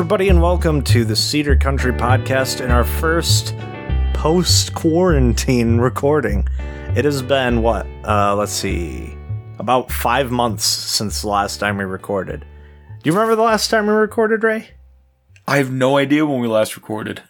[0.00, 3.54] everybody, and welcome to the Cedar Country Podcast in our first
[4.14, 6.48] post quarantine recording.
[6.96, 7.86] It has been what?
[8.02, 9.14] Uh, let's see,
[9.58, 12.40] about five months since the last time we recorded.
[12.40, 14.70] Do you remember the last time we recorded, Ray?
[15.46, 17.22] I have no idea when we last recorded.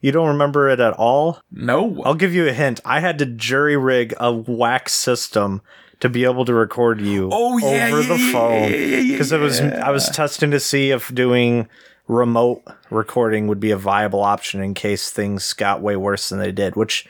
[0.00, 1.40] You don't remember it at all?
[1.52, 2.02] No.
[2.02, 2.80] I'll give you a hint.
[2.84, 5.62] I had to jury rig a wax system
[6.00, 9.12] to be able to record you Oh, yeah, over the yeah, phone yeah, yeah, yeah,
[9.12, 11.68] because it was I was testing to see if doing
[12.08, 16.52] remote recording would be a viable option in case things got way worse than they
[16.52, 17.06] did, which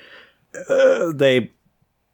[0.68, 1.50] uh, they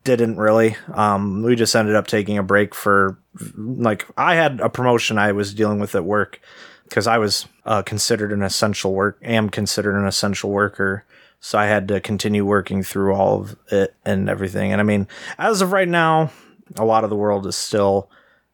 [0.04, 0.76] didn't really.
[0.92, 3.18] Um, we just ended up taking a break for
[3.56, 6.40] like I had a promotion I was dealing with at work
[6.84, 11.04] because I was uh, considered an essential work am considered an essential worker.
[11.40, 14.70] So I had to continue working through all of it and everything.
[14.70, 15.08] And I mean,
[15.38, 16.30] as of right now,
[16.76, 18.08] a lot of the world is still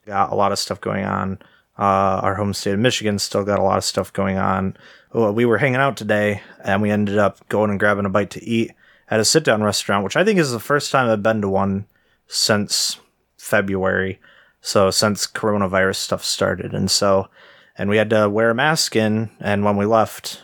[0.06, 1.38] got a lot of stuff going on.
[1.78, 4.76] Uh, our home state of Michigan still got a lot of stuff going on.
[5.12, 8.30] Well, we were hanging out today and we ended up going and grabbing a bite
[8.30, 8.72] to eat
[9.10, 11.48] at a sit down restaurant, which I think is the first time I've been to
[11.48, 11.86] one
[12.26, 12.98] since
[13.36, 14.20] February.
[14.60, 16.74] So since coronavirus stuff started.
[16.74, 17.28] And so,
[17.76, 20.42] and we had to wear a mask in and when we left,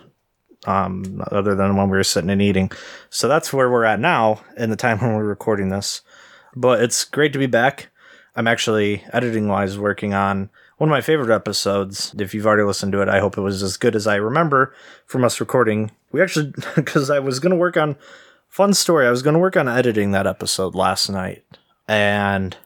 [0.67, 2.71] um, other than when we were sitting and eating.
[3.11, 6.03] So that's where we're at now in the time when we're recording this.
[6.55, 7.91] But it's great to be back.
[8.37, 12.15] I'm actually editing wise working on one of my favorite episodes.
[12.19, 14.75] If you've already listened to it, I hope it was as good as I remember
[15.07, 15.93] from us recording.
[16.11, 17.97] We actually, because I was going to work on,
[18.49, 21.45] fun story, I was going to work on editing that episode last night.
[21.87, 22.57] And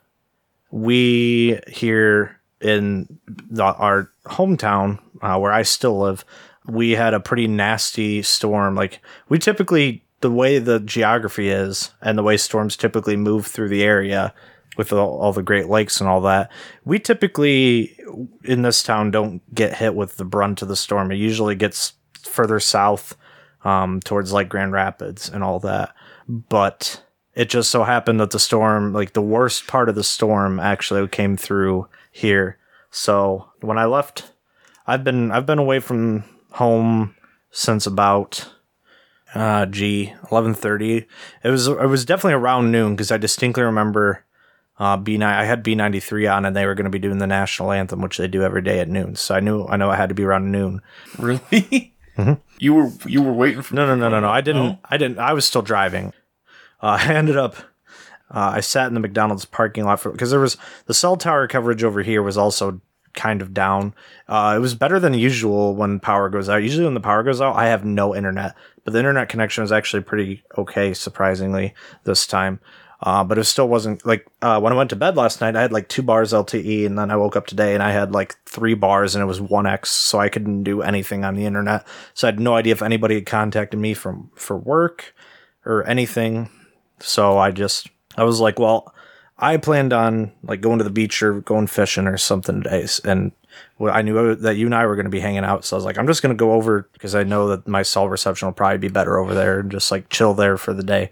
[0.70, 6.25] we here in the, our hometown, uh, where I still live,
[6.66, 8.75] we had a pretty nasty storm.
[8.75, 13.69] Like, we typically, the way the geography is and the way storms typically move through
[13.69, 14.34] the area
[14.78, 16.50] with all, all the Great Lakes and all that,
[16.84, 17.98] we typically
[18.44, 21.12] in this town don't get hit with the brunt of the storm.
[21.12, 21.92] It usually gets
[22.22, 23.16] further south
[23.64, 25.94] um, towards like Grand Rapids and all that.
[26.28, 27.03] But
[27.34, 31.06] it just so happened that the storm, like the worst part of the storm, actually
[31.08, 32.58] came through here.
[32.91, 34.32] So when I left,
[34.86, 37.14] I've been I've been away from home
[37.50, 38.48] since about
[39.34, 41.06] uh gee 11:30
[41.44, 44.24] it was it was definitely around noon because I distinctly remember
[44.78, 47.72] uh B9 I had B93 on and they were going to be doing the national
[47.72, 50.09] anthem which they do every day at noon so I knew I know I had
[50.09, 50.83] to be around noon
[51.19, 51.94] Really?
[52.59, 55.19] You were you were waiting for no no no no no I didn't I didn't
[55.19, 56.12] I was still driving
[56.83, 57.56] uh, I ended up
[58.31, 60.56] uh, I sat in the McDonald's parking lot for because there was
[60.87, 62.81] the cell tower coverage over here was also
[63.15, 63.95] kind of down.
[64.28, 66.62] Uh, it was better than usual when power goes out.
[66.62, 69.72] Usually when the power goes out, I have no internet, but the internet connection was
[69.72, 71.75] actually pretty okay, surprisingly
[72.05, 72.60] this time.
[73.00, 75.54] Uh, but it still wasn't like uh, when I went to bed last night.
[75.54, 78.12] I had like two bars LTE, and then I woke up today and I had
[78.12, 81.47] like three bars, and it was one X, so I couldn't do anything on the
[81.47, 81.86] internet.
[82.14, 85.14] So I had no idea if anybody had contacted me from for work
[85.64, 86.50] or anything.
[86.98, 88.92] So I just I was like, well,
[89.38, 93.30] I planned on like going to the beach or going fishing or something today, and
[93.80, 95.65] I knew that you and I were going to be hanging out.
[95.65, 97.82] So I was like, I'm just going to go over because I know that my
[97.82, 100.82] cell reception will probably be better over there and just like chill there for the
[100.82, 101.10] day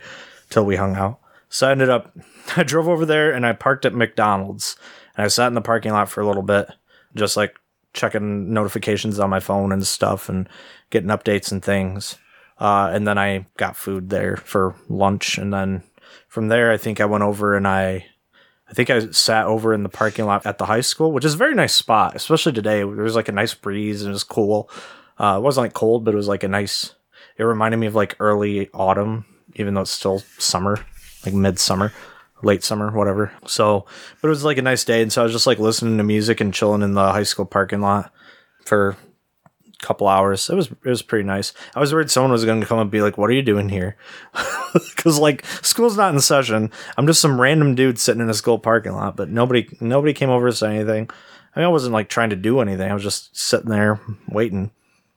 [0.51, 1.21] till we hung out.
[1.49, 2.17] So I ended up,
[2.57, 4.77] I drove over there and I parked at McDonald's
[5.17, 6.69] and I sat in the parking lot for a little bit,
[7.15, 7.57] just like
[7.93, 10.49] checking notifications on my phone and stuff and
[10.91, 12.19] getting updates and things.
[12.59, 15.39] Uh, and then I got food there for lunch.
[15.39, 15.83] And then
[16.29, 18.07] from there, I think I went over and I,
[18.69, 21.35] I think I sat over in the parking lot at the high school, which is
[21.35, 22.79] a very nice spot, especially today.
[22.79, 24.71] There was like a nice breeze and it was cool.
[25.19, 26.95] Uh, it wasn't like cold, but it was like a nice,
[27.39, 29.25] it reminded me of like early autumn,
[29.55, 30.85] even though it's still summer,
[31.27, 31.93] like midsummer,
[32.43, 33.33] late summer, whatever.
[33.47, 33.87] So,
[34.21, 35.03] but it was like a nice day.
[35.03, 37.45] And so I was just like listening to music and chilling in the high school
[37.45, 38.13] parking lot
[38.65, 38.97] for
[39.67, 40.49] a couple hours.
[40.49, 41.53] It was, it was pretty nice.
[41.75, 43.69] I was worried someone was going to come and be like, what are you doing
[43.69, 43.97] here?
[44.97, 46.71] Cause like school's not in session.
[46.97, 50.31] I'm just some random dude sitting in a school parking lot, but nobody, nobody came
[50.31, 51.11] over to say anything.
[51.55, 52.91] I mean, I wasn't like trying to do anything.
[52.91, 53.99] I was just sitting there
[54.29, 54.71] waiting.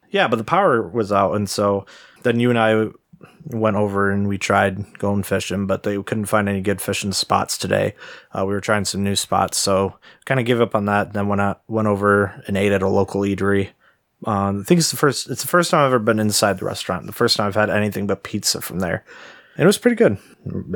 [0.09, 1.85] Yeah, but the power was out, and so
[2.23, 2.87] then you and I
[3.45, 7.57] went over and we tried going fishing, but they couldn't find any good fishing spots
[7.57, 7.95] today.
[8.31, 9.95] Uh, we were trying some new spots, so
[10.25, 11.13] kind of give up on that.
[11.13, 13.69] Then went out, went over and ate at a local eatery.
[14.25, 15.29] Um, I think it's the first.
[15.29, 17.05] It's the first time I've ever been inside the restaurant.
[17.05, 19.05] The first time I've had anything but pizza from there,
[19.55, 20.17] and it was pretty good.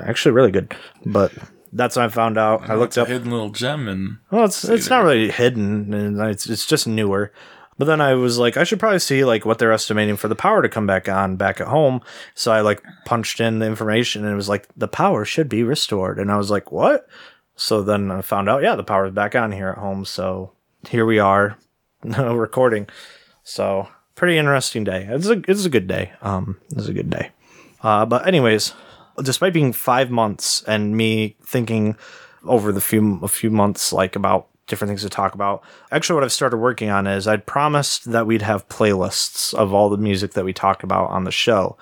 [0.02, 0.74] Actually, really good.
[1.06, 1.34] But
[1.74, 2.70] that's when I found out.
[2.70, 3.08] I looked a up.
[3.10, 7.34] hidden little gem and Well, it's it's not really hidden, and it's it's just newer.
[7.78, 10.36] But then I was like, I should probably see like what they're estimating for the
[10.36, 12.02] power to come back on back at home.
[12.36, 15.64] So I like punched in the information, and it was like the power should be
[15.64, 17.08] restored, and I was like, what?
[17.56, 20.06] So then I found out, yeah, the power's back on here at home.
[20.06, 20.54] So
[20.90, 21.58] here we are,
[22.04, 22.88] recording.
[23.44, 25.08] So pretty interesting day.
[25.10, 26.14] It's a it's a good day.
[26.22, 27.32] Um, it's a good day.
[27.82, 28.74] Uh, but anyways,
[29.22, 31.98] despite being five months and me thinking
[32.46, 35.64] over the few a few months like about different things to talk about.
[35.92, 39.90] Actually, what I've started working on is I'd promised that we'd have playlists of all
[39.90, 41.78] the music that we talk about on the show.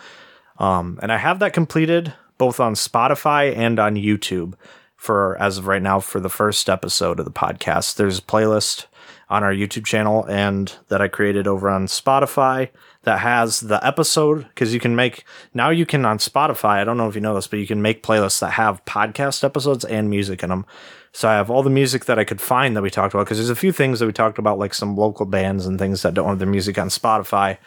[0.58, 4.56] Um, and I have that completed both on Spotify and on YouTube
[4.96, 7.96] for as of right now for the first episode of the podcast.
[7.96, 8.86] There's a playlist
[9.30, 12.70] on our YouTube channel and that I created over on Spotify
[13.04, 16.78] that has the episode because you can make now you can on Spotify.
[16.78, 19.44] I don't know if you know this, but you can make playlists that have podcast
[19.44, 20.66] episodes and music in them.
[21.14, 23.38] So I have all the music that I could find that we talked about because
[23.38, 26.14] there's a few things that we talked about, like some local bands and things that
[26.14, 27.58] don't have their music on Spotify.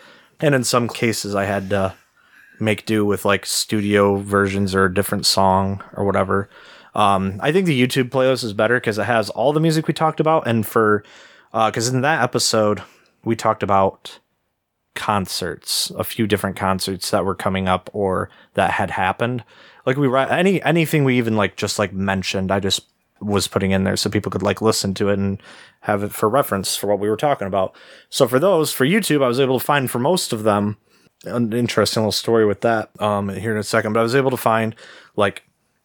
[0.40, 1.94] And in some cases, I had to
[2.60, 6.48] make do with like studio versions or a different song or whatever.
[6.94, 9.94] Um, I think the YouTube playlist is better because it has all the music we
[9.94, 10.46] talked about.
[10.46, 11.04] And for,
[11.52, 12.82] because uh, in that episode,
[13.24, 14.20] we talked about
[14.94, 19.44] concerts, a few different concerts that were coming up or that had happened.
[19.86, 22.86] Like we write any anything we even like just like mentioned, I just
[23.20, 25.42] was putting in there so people could like listen to it and
[25.80, 27.74] have it for reference for what we were talking about.
[28.10, 30.76] So for those for YouTube, I was able to find for most of them
[31.24, 34.30] an interesting little story with that um here in a second, but I was able
[34.30, 34.74] to find
[35.16, 35.42] like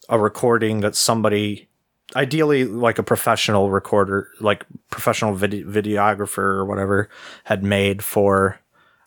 [0.07, 1.67] a recording that somebody
[2.15, 7.09] ideally like a professional recorder like professional vid- videographer or whatever
[7.43, 8.59] had made for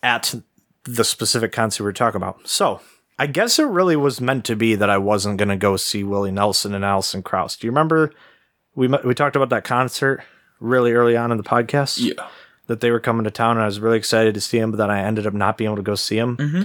[0.02, 0.34] at
[0.84, 2.46] the specific concert we are talking about.
[2.48, 2.80] So
[3.18, 6.02] I guess it really was meant to be that I wasn't going to go see
[6.02, 7.56] Willie Nelson and Alison Krauss.
[7.56, 8.12] Do you remember
[8.74, 10.24] we we talked about that concert
[10.60, 11.98] really early on in the podcast?
[12.00, 12.28] Yeah.
[12.66, 14.78] That they were coming to town and I was really excited to see him, but
[14.78, 16.36] then I ended up not being able to go see him.
[16.36, 16.62] Mm-hmm.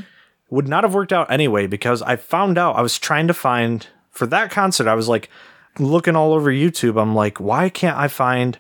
[0.50, 3.86] Would not have worked out anyway because I found out I was trying to find
[4.12, 4.88] for that concert.
[4.88, 5.30] I was like
[5.78, 7.00] looking all over YouTube.
[7.02, 8.58] I'm like, why can't I find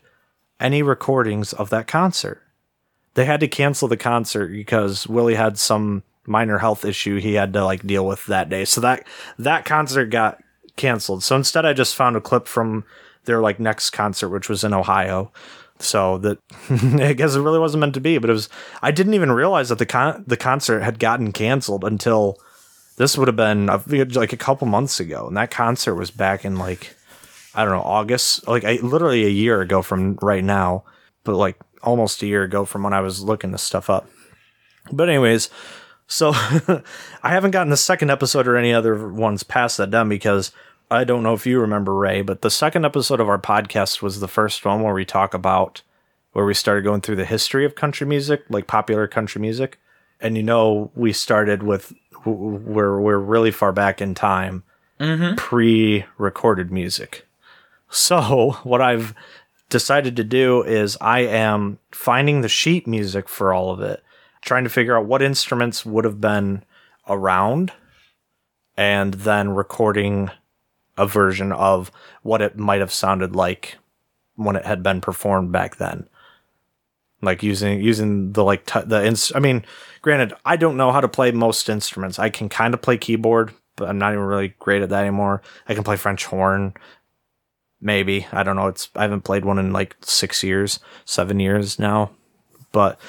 [0.59, 2.41] any recordings of that concert?
[3.17, 7.51] They had to cancel the concert because Willie had some minor health issue he had
[7.53, 8.63] to like deal with that day.
[8.63, 9.07] So that
[9.39, 10.39] that concert got
[10.75, 11.23] canceled.
[11.23, 12.83] So instead I just found a clip from
[13.25, 15.31] their like next concert which was in Ohio.
[15.79, 16.37] So that
[17.01, 18.49] I guess it really wasn't meant to be, but it was
[18.83, 22.37] I didn't even realize that the con- the concert had gotten canceled until
[22.97, 26.45] this would have been uh, like a couple months ago and that concert was back
[26.45, 26.95] in like
[27.55, 30.83] I don't know, August, like I, literally a year ago from right now.
[31.23, 34.09] But like almost a year ago from when I was looking this stuff up.
[34.91, 35.50] But anyways,
[36.07, 36.83] so I
[37.24, 40.51] haven't gotten the second episode or any other ones past that done because
[40.89, 44.19] I don't know if you remember Ray, but the second episode of our podcast was
[44.19, 45.81] the first one where we talk about
[46.31, 49.79] where we started going through the history of country music, like popular country music.
[50.21, 51.94] And you know, we started with
[52.25, 54.63] where we're really far back in time,
[55.00, 55.35] mm-hmm.
[55.35, 57.27] pre-recorded music.
[57.89, 59.13] So what I've
[59.69, 64.03] decided to do is I am finding the sheet music for all of it,
[64.41, 66.63] trying to figure out what instruments would have been
[67.07, 67.73] around,
[68.75, 70.29] and then recording
[70.97, 71.91] a version of
[72.23, 73.77] what it might have sounded like
[74.35, 76.07] when it had been performed back then.
[77.21, 79.65] Like using using the like t- the ins- I mean,
[80.01, 82.19] granted, I don't know how to play most instruments.
[82.19, 85.41] I can kind of play keyboard, but I'm not even really great at that anymore.
[85.67, 86.75] I can play French horn
[87.81, 88.27] maybe.
[88.31, 88.67] I don't know.
[88.67, 92.12] It's i haven't played one in like six years seven years now.
[92.72, 93.00] But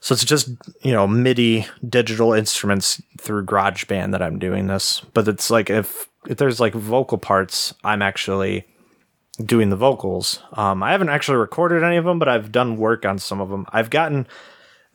[0.00, 0.50] so it's just
[0.82, 5.00] you know midi digital instruments through garageband that i'm doing this.
[5.12, 8.66] But it's like if if there's like vocal parts i'm actually
[9.44, 10.42] doing the vocals.
[10.54, 13.50] Um, i haven't actually recorded any of them but i've done work on some of
[13.50, 13.66] them.
[13.72, 14.26] I've gotten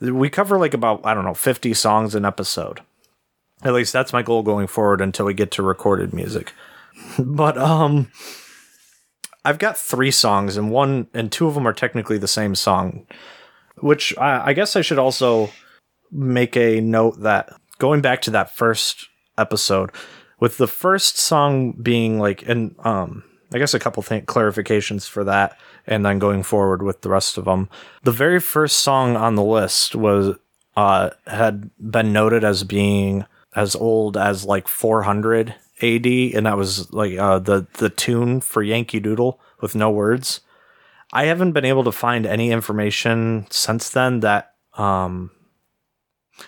[0.00, 2.80] we cover like about i don't know 50 songs an episode.
[3.62, 6.52] At least that's my goal going forward until we get to recorded music.
[7.18, 8.10] But um
[9.46, 13.06] I've got three songs, and one and two of them are technically the same song.
[13.78, 15.50] Which I, I guess I should also
[16.10, 19.90] make a note that going back to that first episode,
[20.40, 23.22] with the first song being like, and um,
[23.52, 27.38] I guess a couple th- clarifications for that, and then going forward with the rest
[27.38, 27.68] of them.
[28.02, 30.36] The very first song on the list was
[30.76, 33.24] uh had been noted as being
[33.54, 38.62] as old as like 400 AD, and that was like uh, the the tune for
[38.62, 40.40] Yankee Doodle with no words.
[41.12, 45.30] I haven't been able to find any information since then that um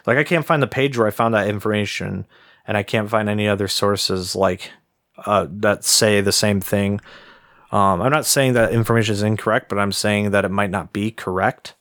[0.07, 2.27] like I can't find the page where I found that information
[2.67, 4.71] and I can't find any other sources like
[5.25, 7.01] uh that say the same thing.
[7.71, 10.93] Um I'm not saying that information is incorrect, but I'm saying that it might not
[10.93, 11.75] be correct.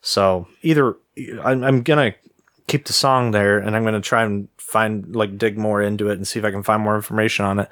[0.00, 0.96] So either
[1.42, 2.14] I'm, I'm gonna
[2.66, 6.14] keep the song there and I'm gonna try and find like dig more into it
[6.16, 7.68] and see if I can find more information on it.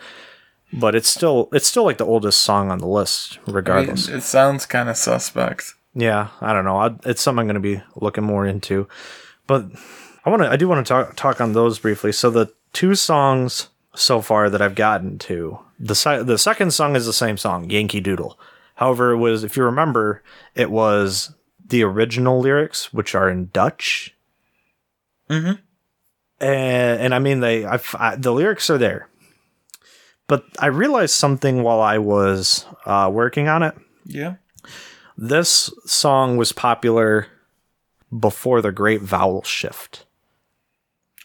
[0.72, 4.08] But it's still it's still like the oldest song on the list, regardless.
[4.08, 5.74] I mean, it sounds kind of suspect.
[5.94, 6.78] Yeah, I don't know.
[6.78, 8.88] I, it's something I'm going to be looking more into.
[9.46, 9.66] but
[10.24, 12.12] I want to I do want to talk talk on those briefly.
[12.12, 16.96] So the two songs so far that I've gotten to the si- the second song
[16.96, 18.38] is the same song, Yankee Doodle.
[18.76, 20.22] However, it was if you remember,
[20.54, 21.34] it was
[21.66, 24.11] the original lyrics, which are in Dutch.
[25.32, 25.58] Mhm.
[26.40, 29.08] And, and I mean, they I, the lyrics are there,
[30.26, 33.74] but I realized something while I was uh, working on it.
[34.04, 34.34] Yeah.
[35.16, 37.28] This song was popular
[38.18, 40.04] before the Great Vowel Shift.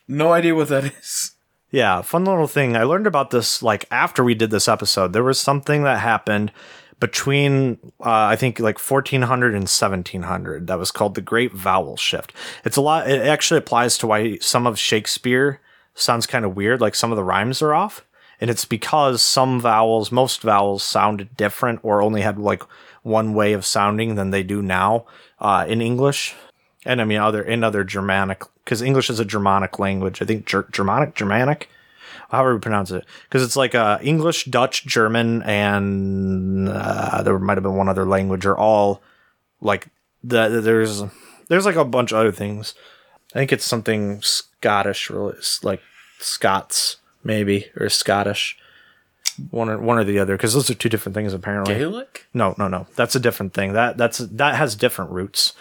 [0.08, 1.32] No idea what that is.
[1.72, 2.78] Yeah, fun little thing.
[2.78, 5.12] I learned about this like after we did this episode.
[5.14, 6.52] There was something that happened
[7.00, 12.34] between uh, I think like 1400 and 1700 that was called the Great Vowel Shift.
[12.64, 13.10] It's a lot.
[13.10, 15.60] It actually applies to why some of Shakespeare
[15.94, 16.82] sounds kind of weird.
[16.82, 18.06] Like some of the rhymes are off,
[18.42, 22.64] and it's because some vowels, most vowels, sounded different or only had like
[23.04, 25.06] one way of sounding than they do now
[25.40, 26.36] uh, in English.
[26.86, 30.22] And I mean other in other Germanic because English is a Germanic language.
[30.22, 31.70] I think Ger- Germanic, Germanic,
[32.30, 37.58] however you pronounce it, because it's like uh, English, Dutch, German, and uh, there might
[37.58, 39.02] have been one other language, are all
[39.62, 39.88] like
[40.24, 41.04] the, there's
[41.48, 42.74] there's like a bunch of other things.
[43.36, 45.12] I think it's something Scottish,
[45.62, 45.82] like
[46.20, 48.58] Scots maybe or Scottish,
[49.52, 51.76] one or one or the other, because those are two different things apparently.
[51.76, 52.26] Gaelic?
[52.34, 52.88] No, no, no.
[52.96, 53.74] That's a different thing.
[53.74, 55.54] That that's that has different roots.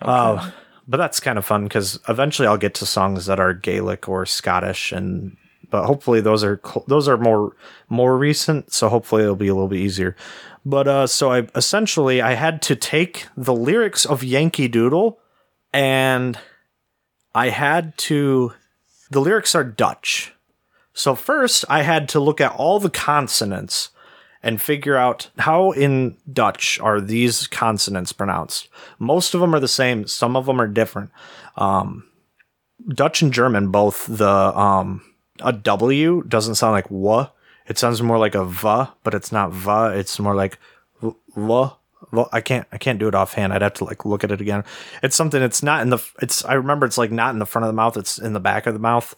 [0.00, 0.50] Uh,
[0.86, 4.24] but that's kind of fun because eventually I'll get to songs that are Gaelic or
[4.26, 5.36] Scottish, and
[5.70, 7.54] but hopefully those are those are more
[7.88, 8.72] more recent.
[8.72, 10.16] So hopefully it'll be a little bit easier.
[10.64, 15.18] But uh, so I essentially I had to take the lyrics of Yankee Doodle,
[15.72, 16.38] and
[17.34, 18.52] I had to.
[19.10, 20.32] The lyrics are Dutch.
[20.92, 23.90] So first I had to look at all the consonants
[24.42, 28.68] and figure out how in Dutch are these consonants pronounced.
[28.98, 31.10] Most of them are the same, some of them are different.
[31.56, 32.08] Um,
[32.88, 35.02] Dutch and German both the um,
[35.40, 37.26] a W doesn't sound like w.
[37.68, 39.98] It sounds more like a v, but it's not v.
[39.98, 40.58] It's more like
[41.02, 41.70] v.
[42.12, 42.66] Well, I can't.
[42.70, 43.52] I can't do it offhand.
[43.52, 44.64] I'd have to like look at it again.
[45.02, 45.42] It's something.
[45.42, 45.98] It's not in the.
[46.22, 46.44] It's.
[46.44, 46.86] I remember.
[46.86, 47.96] It's like not in the front of the mouth.
[47.96, 49.14] It's in the back of the mouth,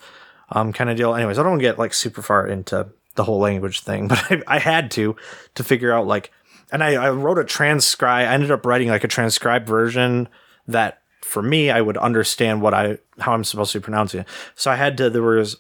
[0.51, 1.15] um, kind of deal.
[1.15, 4.19] Anyways, I don't want to get like super far into the whole language thing, but
[4.31, 5.17] I, I had to
[5.57, 6.33] to figure out like,
[6.73, 8.27] and I, I wrote a transcribe.
[8.27, 10.29] I ended up writing like a transcribed version
[10.67, 14.29] that for me I would understand what I how I'm supposed to be pronouncing it.
[14.55, 15.11] So I had to.
[15.11, 15.59] There was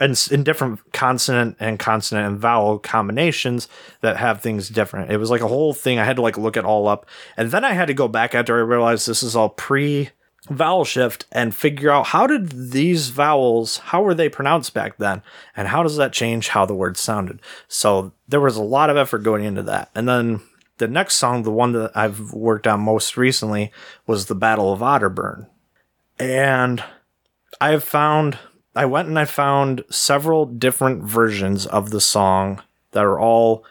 [0.00, 3.68] and in different consonant and consonant and vowel combinations
[4.00, 5.12] that have things different.
[5.12, 5.98] It was like a whole thing.
[5.98, 8.34] I had to like look it all up, and then I had to go back
[8.34, 10.10] after I realized this is all pre
[10.48, 15.22] vowel shift and figure out how did these vowels how were they pronounced back then?
[15.54, 17.40] And how does that change how the word sounded?
[17.68, 19.90] So there was a lot of effort going into that.
[19.94, 20.40] And then
[20.78, 23.70] the next song the one that i've worked on most recently
[24.06, 25.46] was the battle of otterburn.
[26.18, 26.82] And
[27.60, 28.38] i have found
[28.74, 32.62] i went and i found several different versions of the song
[32.92, 33.64] that are all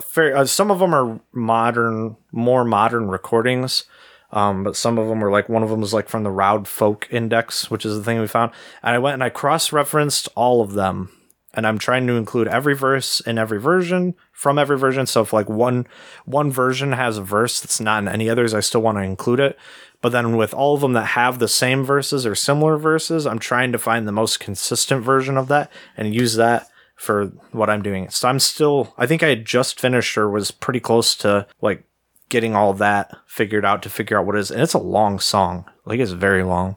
[0.00, 3.84] fair uh, some of them are modern more modern recordings
[4.32, 6.66] um, but some of them were like one of them was like from the Roud
[6.66, 8.52] Folk Index, which is the thing we found.
[8.82, 11.10] And I went and I cross referenced all of them,
[11.54, 15.06] and I'm trying to include every verse in every version from every version.
[15.06, 15.86] So if like one
[16.24, 19.40] one version has a verse that's not in any others, I still want to include
[19.40, 19.58] it.
[20.00, 23.38] But then with all of them that have the same verses or similar verses, I'm
[23.38, 27.82] trying to find the most consistent version of that and use that for what I'm
[27.82, 28.08] doing.
[28.10, 31.84] So I'm still, I think I had just finished or was pretty close to like
[32.28, 34.50] getting all that figured out to figure out what it is.
[34.50, 35.66] And it's a long song.
[35.84, 36.76] Like it's very long.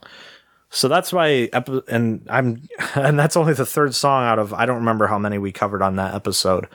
[0.69, 1.49] So that's why,
[1.87, 5.37] and I'm, and that's only the third song out of, I don't remember how many
[5.37, 6.67] we covered on that episode.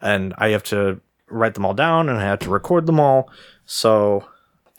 [0.00, 3.30] And I have to write them all down and I have to record them all.
[3.64, 4.24] So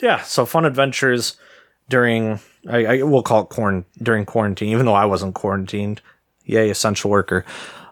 [0.00, 1.36] yeah, so fun adventures
[1.88, 6.00] during, I, I will call it corn during quarantine, even though I wasn't quarantined.
[6.44, 7.44] Yay, essential worker.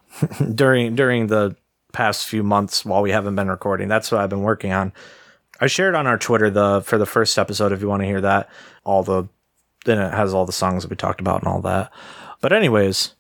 [0.55, 1.57] during, during the
[1.93, 3.89] past few months while we haven't been recording.
[3.89, 4.93] That's what I've been working on.
[5.61, 8.21] I shared on our Twitter the for the first episode if you want to hear
[8.21, 8.51] that.
[8.85, 9.29] All the
[9.87, 11.91] then it has all the songs that we talked about and all that.
[12.43, 13.15] But anyways,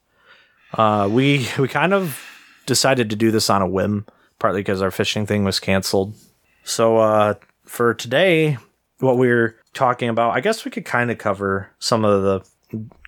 [0.74, 2.22] uh, we we kind of
[2.66, 4.04] decided to do this on a whim,
[4.38, 6.14] partly because our fishing thing was canceled.
[6.64, 8.58] So uh, for today,
[8.98, 12.44] what we're talking about, I guess we could kind of cover some of the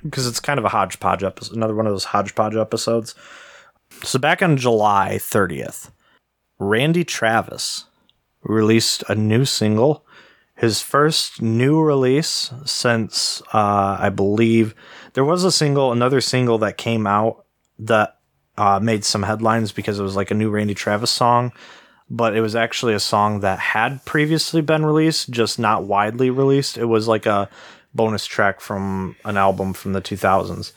[0.04, 3.14] because it's kind of a hodgepodge episode, another one of those hodgepodge episodes.
[4.04, 5.90] So back on July 30th,
[6.58, 7.86] Randy Travis
[8.42, 10.06] released a new single,
[10.54, 14.74] his first new release since uh, I believe
[15.14, 17.44] there was a single, another single that came out
[17.78, 18.18] that
[18.56, 21.52] uh, made some headlines because it was like a new Randy Travis song,
[22.10, 26.78] but it was actually a song that had previously been released, just not widely released.
[26.78, 27.48] It was like a
[27.94, 30.72] bonus track from an album from the 2000s.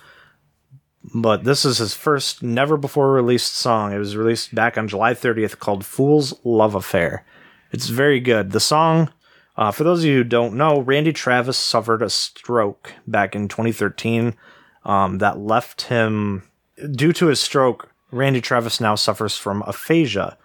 [1.15, 3.91] But this is his first never before released song.
[3.91, 7.25] It was released back on July 30th called Fool's Love Affair.
[7.71, 8.51] It's very good.
[8.51, 9.11] The song,
[9.57, 13.47] uh, for those of you who don't know, Randy Travis suffered a stroke back in
[13.47, 14.35] 2013
[14.83, 16.43] um, that left him,
[16.91, 20.37] due to his stroke, Randy Travis now suffers from aphasia,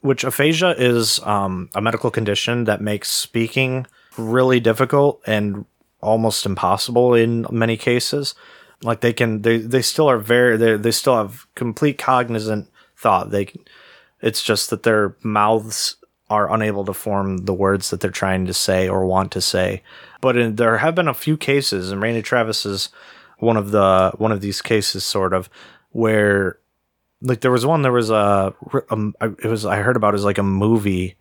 [0.00, 5.64] which aphasia is um, a medical condition that makes speaking really difficult and
[6.00, 8.34] almost impossible in many cases.
[8.82, 13.30] Like they can, they they still are very, they they still have complete cognizant thought.
[13.30, 13.52] They,
[14.22, 15.96] it's just that their mouths
[16.30, 19.82] are unable to form the words that they're trying to say or want to say.
[20.20, 22.88] But in, there have been a few cases, and Randy Travis is
[23.38, 25.50] one of the one of these cases, sort of,
[25.90, 26.59] where
[27.22, 28.54] like there was one, there was a,
[28.90, 31.16] um, it was I heard about was like a movie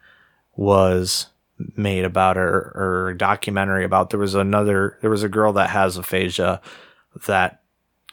[0.56, 1.28] was
[1.76, 5.98] made about it or, documentary about there was another there was a girl that has
[5.98, 6.62] aphasia
[7.26, 7.62] that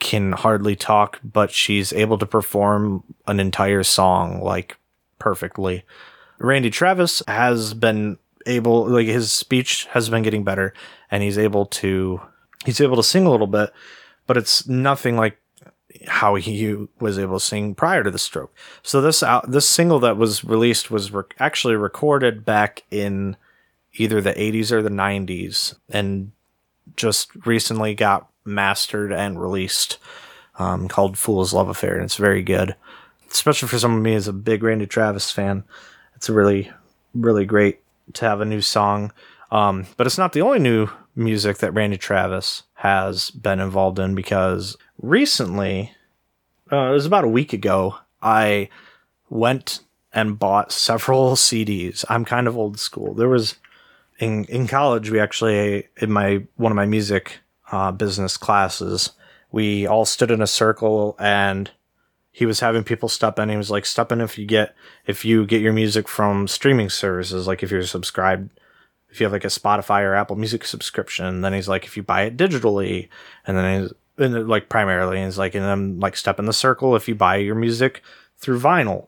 [0.00, 4.76] can hardly talk but she's able to perform an entire song like
[5.18, 5.84] perfectly.
[6.38, 10.72] Randy travis has been able like his speech has been getting better
[11.10, 12.20] and he's able to
[12.64, 13.72] he's able to sing a little bit
[14.26, 15.38] but it's nothing like
[16.06, 18.54] how he was able to sing prior to the stroke.
[18.82, 23.36] So this out this single that was released was re- actually recorded back in
[23.94, 26.32] either the 80s or the 90s and
[26.96, 29.98] just recently got mastered and released
[30.58, 32.76] um, called Fool's Love Affair and it's very good.
[33.30, 35.64] Especially for someone me as a big Randy Travis fan.
[36.14, 36.70] It's really
[37.14, 37.80] really great
[38.14, 39.12] to have a new song.
[39.50, 44.14] Um, but it's not the only new music that Randy Travis has been involved in
[44.14, 45.92] because recently,
[46.70, 48.68] uh, it was about a week ago, I
[49.28, 49.80] went
[50.12, 52.04] and bought several CDs.
[52.08, 53.12] I'm kind of old school.
[53.12, 53.56] There was
[54.20, 59.10] in in college we actually in my one of my music uh, business classes
[59.50, 61.70] we all stood in a circle and
[62.30, 63.48] he was having people step in.
[63.48, 64.74] He was like, "Step in if you get
[65.06, 68.50] if you get your music from streaming services, like if you're subscribed."
[69.16, 72.02] If you have like a Spotify or Apple Music subscription, then he's like, if you
[72.02, 73.08] buy it digitally,
[73.46, 76.52] and then he's and like primarily, and he's like, and then like step in the
[76.52, 78.02] circle if you buy your music
[78.36, 79.06] through vinyl.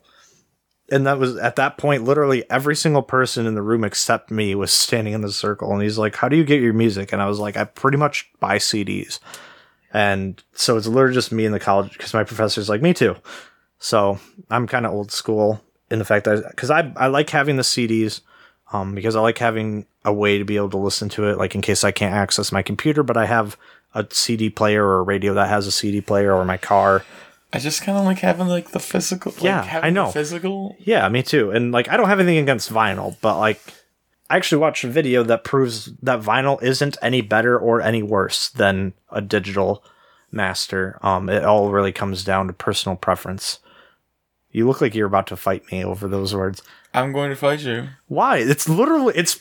[0.91, 4.55] And that was at that point literally every single person in the room except me
[4.55, 7.13] was standing in the circle and he's like how do you get your music?
[7.13, 9.19] And i was like i pretty much buy cds
[9.93, 13.17] and so it's literally just me in the college because my professor's like me too.
[13.79, 14.19] So
[14.49, 17.63] i'm kind of old school in the fact that because I, I like having the
[17.63, 18.23] cds
[18.73, 21.55] um, because i like having a way to be able to listen to it like
[21.55, 23.57] in case i can't access my computer but i have
[23.95, 27.05] a cd player or a radio that has a cd player or my car
[27.51, 29.33] I just kind of like having like the physical.
[29.33, 30.11] Like, Yeah, having I know.
[30.11, 30.77] physical.
[30.81, 31.51] Yeah, me too.
[31.51, 33.59] And like, I don't have anything against vinyl, but like,
[34.29, 38.51] I actually watched a video that proves that vinyl isn't any better or any worse
[38.51, 39.83] than a digital
[40.31, 40.99] master.
[41.03, 43.61] Um, it all really comes down to personal preference.
[44.51, 46.63] You look like you're about to fight me over those words.
[46.95, 47.89] I'm going to fight you.
[48.07, 48.39] Why?
[48.39, 49.39] It's literally it's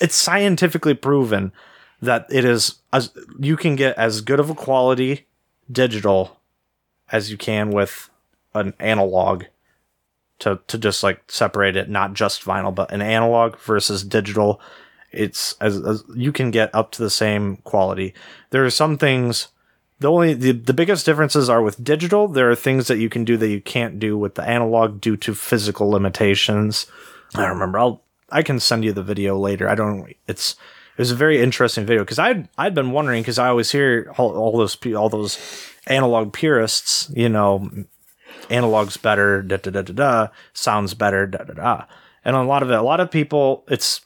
[0.00, 1.52] it's scientifically proven
[2.00, 5.26] that it is as you can get as good of a quality
[5.70, 6.40] digital
[7.10, 8.10] as you can with
[8.54, 9.44] an analog
[10.38, 14.60] to to just like separate it not just vinyl but an analog versus digital
[15.12, 18.12] it's as, as you can get up to the same quality
[18.50, 19.48] there are some things
[19.98, 22.28] the only the, the biggest differences are with digital.
[22.28, 25.16] There are things that you can do that you can't do with the analog due
[25.18, 26.86] to physical limitations.
[27.34, 27.78] I remember.
[27.78, 29.68] I'll i can send you the video later.
[29.68, 30.56] I don't it's
[30.96, 34.12] it was a very interesting video because I'd I'd been wondering because I always hear
[34.16, 35.38] all, all those all those
[35.86, 37.70] analog purists, you know,
[38.50, 41.84] analog's better, da da da da da, sounds better, da da da,
[42.24, 44.00] and a lot of it, a lot of people, it's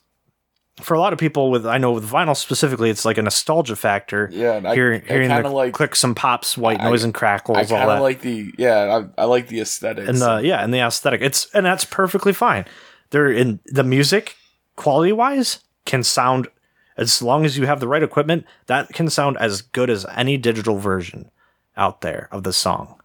[0.81, 3.77] for a lot of people with I know with vinyl specifically, it's like a nostalgia
[3.77, 4.29] factor.
[4.33, 7.15] Yeah, and I- hearing, I hearing the like- clicks and pops, white I- noise and
[7.15, 9.03] crackles, I kind of like the yeah.
[9.17, 11.21] I, I like the aesthetic and the yeah and the aesthetic.
[11.23, 12.65] It's and that's perfectly fine.
[13.11, 14.37] They're in the music
[14.77, 16.49] quality wise can sound
[16.97, 20.37] as long as you have the right equipment that can sound as good as any
[20.37, 21.31] digital version
[21.77, 23.01] out there of the song.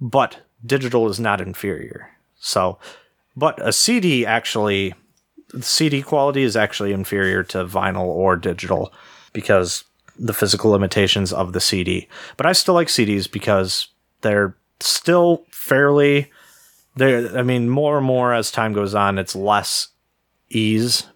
[0.00, 2.10] But digital is not inferior.
[2.36, 2.78] So
[3.36, 4.94] but a cd actually
[5.60, 8.92] cd quality is actually inferior to vinyl or digital
[9.32, 9.84] because
[10.18, 13.88] the physical limitations of the cd but i still like cds because
[14.20, 16.30] they're still fairly
[16.96, 19.88] there i mean more and more as time goes on it's less
[20.50, 21.06] ease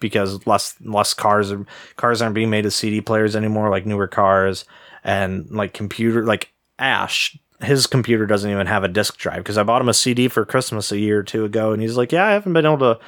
[0.00, 1.64] because less less cars are
[1.96, 4.64] cars aren't being made as cd players anymore like newer cars
[5.02, 9.62] and like computer like ash his computer doesn't even have a disk drive because i
[9.62, 12.26] bought him a cd for christmas a year or two ago and he's like yeah
[12.26, 12.98] i haven't been able to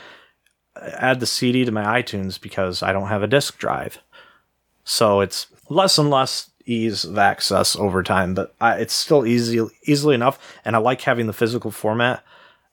[0.98, 3.98] add the cd to my itunes because i don't have a disk drive
[4.84, 9.60] So it's less and less ease of access over time, but I, it's still easy
[9.84, 10.38] easily enough.
[10.64, 12.22] And I like having the physical format.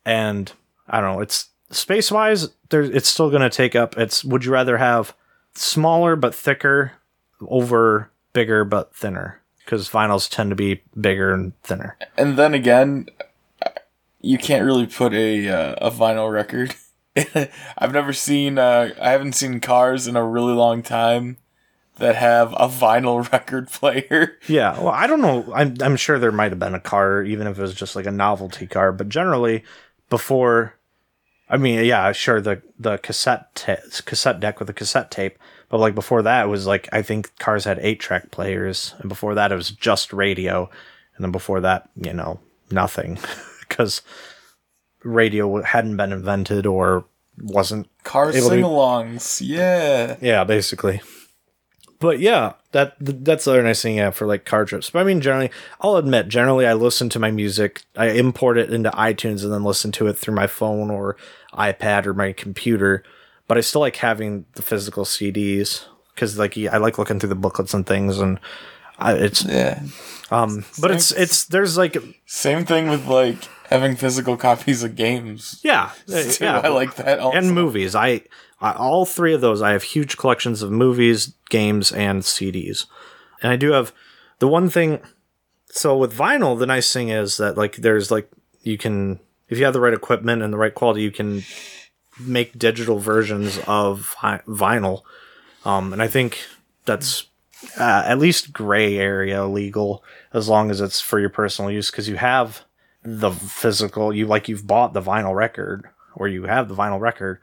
[0.05, 0.51] And
[0.87, 3.97] I don't know, it's space wise, it's still going to take up.
[3.97, 5.15] It's would you rather have
[5.55, 6.93] smaller but thicker
[7.47, 9.41] over bigger but thinner?
[9.65, 11.97] Because vinyls tend to be bigger and thinner.
[12.17, 13.07] And then again,
[14.21, 16.75] you can't really put a uh, a vinyl record.
[17.77, 18.57] I've never seen.
[18.57, 21.37] Uh, I haven't seen cars in a really long time
[21.97, 24.37] that have a vinyl record player.
[24.47, 25.51] Yeah, well, I don't know.
[25.53, 28.05] I'm I'm sure there might have been a car, even if it was just like
[28.05, 28.91] a novelty car.
[28.91, 29.63] But generally,
[30.09, 30.75] before,
[31.49, 35.37] I mean, yeah, sure, the the cassette ta- cassette deck with a cassette tape.
[35.69, 39.09] But like before that, it was like I think cars had eight track players, and
[39.09, 40.69] before that, it was just radio,
[41.15, 42.39] and then before that, you know,
[42.71, 43.19] nothing,
[43.67, 44.01] because
[45.03, 47.05] radio hadn't been invented or
[47.41, 50.17] wasn't Car sing-alongs, yeah.
[50.21, 51.01] yeah, basically.
[52.03, 54.89] But yeah, that that's the other nice thing yeah, for like car trips.
[54.89, 58.73] But I mean, generally, I'll admit, generally, I listen to my music, I import it
[58.73, 61.15] into iTunes, and then listen to it through my phone or
[61.53, 63.03] iPad or my computer.
[63.47, 67.35] But I still like having the physical CDs because, like, I like looking through the
[67.35, 68.37] booklets and things, and
[68.99, 69.81] I, it's Yeah.
[70.31, 70.65] um.
[70.79, 73.37] But it's it's there's like Same thing with like
[73.69, 75.59] having physical copies of games.
[75.63, 76.31] yeah Too.
[76.41, 77.37] yeah I like that also.
[77.37, 77.95] and movies.
[77.95, 78.21] I,
[78.61, 79.61] I all three of those.
[79.61, 82.85] I have huge collections of movies, games, and CDs.
[83.41, 83.91] And I do have
[84.39, 84.99] the one thing.
[85.71, 88.29] So with vinyl, the nice thing is that like there's like
[88.61, 91.43] you can if you have the right equipment and the right quality, you can
[92.19, 95.01] make digital versions of vinyl.
[95.65, 96.39] Um, and I think
[96.85, 97.25] that's
[97.79, 102.07] uh, at least gray area legal as long as it's for your personal use because
[102.07, 102.63] you have
[103.03, 107.39] the physical you like you've bought the vinyl record or you have the vinyl record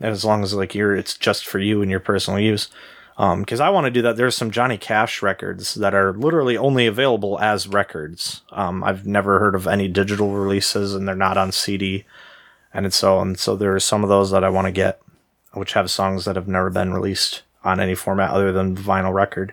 [0.00, 2.68] and as long as like you're it's just for you and your personal use
[3.18, 4.16] um because i want to do that.
[4.16, 8.42] There's some johnny cash records that are literally only available as records.
[8.50, 12.04] Um i've never heard of any digital releases and they're not on cd
[12.72, 15.00] and so and so there are some of those that i want to get
[15.52, 19.52] which have songs that have never been released on any format other than vinyl record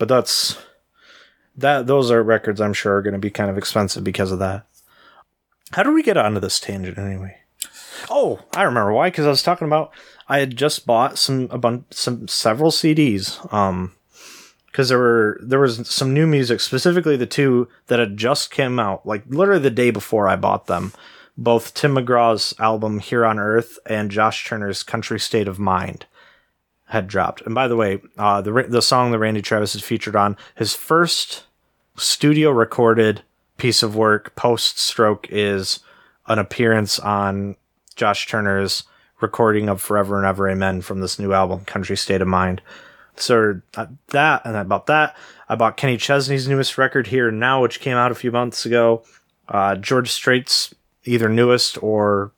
[0.00, 0.56] but that's
[1.54, 4.40] that those are records i'm sure are going to be kind of expensive because of
[4.40, 4.66] that.
[5.72, 7.36] How do we get onto this tangent anyway?
[8.08, 9.92] Oh i remember why because i was talking about
[10.26, 13.92] i had just bought some a bunch some several cds um
[14.66, 18.80] because there were there was some new music specifically the two that had just came
[18.80, 20.92] out like literally the day before i bought them.
[21.36, 26.06] Both tim mcgraw's album here on earth and josh turner's country state of mind
[26.90, 27.40] had dropped.
[27.42, 30.74] And by the way, uh, the the song that Randy Travis is featured on, his
[30.74, 31.44] first
[31.96, 33.22] studio recorded
[33.58, 35.80] piece of work post stroke is
[36.26, 37.56] an appearance on
[37.94, 38.84] Josh Turner's
[39.20, 42.60] recording of Forever and Ever Amen from this new album, Country State of Mind.
[43.14, 45.16] So uh, that and about that,
[45.48, 48.66] I bought Kenny Chesney's newest record here and now, which came out a few months
[48.66, 49.04] ago.
[49.48, 50.74] Uh, George Strait's
[51.04, 52.32] either newest or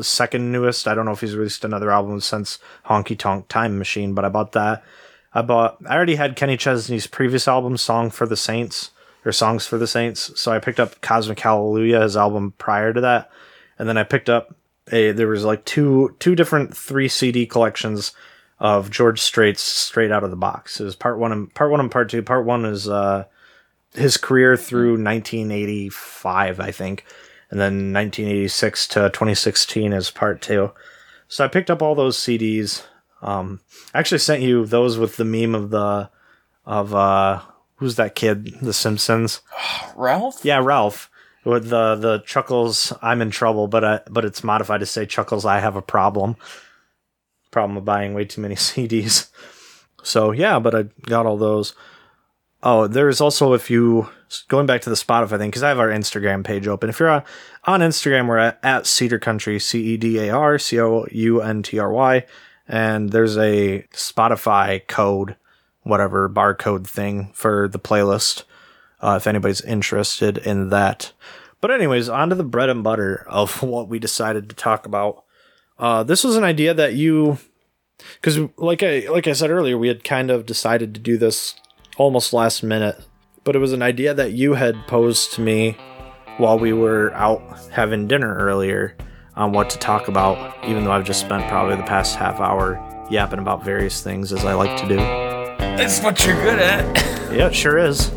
[0.00, 0.88] second newest.
[0.88, 4.28] I don't know if he's released another album since Honky Tonk Time Machine, but I
[4.28, 4.82] bought that.
[5.32, 5.78] I bought.
[5.86, 8.90] I already had Kenny Chesney's previous album, Song for the Saints,
[9.24, 10.38] or Songs for the Saints.
[10.40, 13.30] So I picked up Cosmic Hallelujah, his album prior to that,
[13.78, 14.54] and then I picked up
[14.92, 15.12] a.
[15.12, 18.12] There was like two two different three CD collections
[18.60, 20.80] of George Strait's Strait out of the box.
[20.80, 22.22] It was part one and part one and part two.
[22.22, 23.24] Part one is uh,
[23.94, 27.04] his career through 1985, I think,
[27.54, 30.72] and then 1986 to 2016 is part two.
[31.28, 32.82] So I picked up all those CDs.
[33.22, 33.60] Um,
[33.94, 36.10] I actually sent you those with the meme of the
[36.66, 37.42] of uh,
[37.76, 39.40] who's that kid, The Simpsons.
[39.96, 40.44] Ralph?
[40.44, 41.08] Yeah, Ralph
[41.44, 42.92] with the the chuckles.
[43.00, 45.44] I'm in trouble, but I, but it's modified to say chuckles.
[45.44, 46.34] I have a problem.
[47.52, 49.30] Problem of buying way too many CDs.
[50.02, 51.72] So yeah, but I got all those.
[52.66, 54.08] Oh, there's also if you
[54.48, 56.88] going back to the Spotify thing because I have our Instagram page open.
[56.88, 57.22] If you're on,
[57.64, 61.42] on Instagram, we're at, at Cedar Country, C E D A R C O U
[61.42, 62.24] N T R Y,
[62.66, 65.36] and there's a Spotify code,
[65.82, 68.44] whatever barcode thing for the playlist.
[68.98, 71.12] Uh, if anybody's interested in that.
[71.60, 75.24] But anyways, on to the bread and butter of what we decided to talk about.
[75.78, 77.36] Uh, this was an idea that you,
[78.14, 81.56] because like I like I said earlier, we had kind of decided to do this
[81.96, 83.00] almost last minute,
[83.44, 85.76] but it was an idea that you had posed to me
[86.38, 88.96] while we were out having dinner earlier
[89.36, 90.64] on what to talk about.
[90.64, 92.80] Even though I've just spent probably the past half hour
[93.10, 94.96] yapping about various things as I like to do.
[94.96, 96.96] That's what you're good at.
[97.32, 98.10] Yeah, it sure is.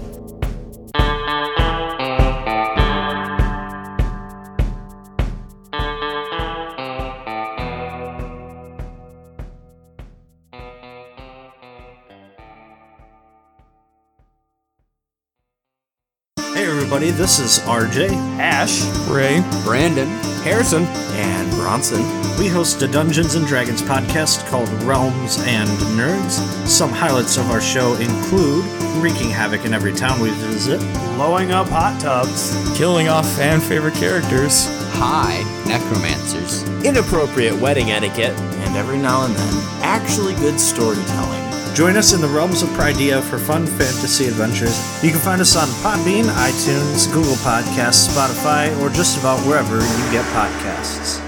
[17.08, 17.12] Everybody.
[17.12, 19.42] This is RJ, Ash, Ray.
[19.64, 20.08] Brandon,
[20.44, 20.84] Harrison,
[21.16, 22.02] and Bronson.
[22.38, 26.68] We host a Dungeons and Dragons podcast called Realms and Nerds.
[26.68, 28.66] Some highlights of our show include
[29.02, 30.80] wreaking havoc in every town we visit,
[31.16, 34.68] blowing up hot tubs, Killing off fan favorite characters.
[34.94, 36.64] high necromancers.
[36.84, 38.38] inappropriate wedding etiquette.
[38.68, 41.47] And every now and then, actually good storytelling.
[41.78, 45.04] Join us in the realms of Pridea for fun fantasy adventures.
[45.04, 50.12] You can find us on Podbean, iTunes, Google Podcasts, Spotify, or just about wherever you
[50.12, 51.22] get podcasts.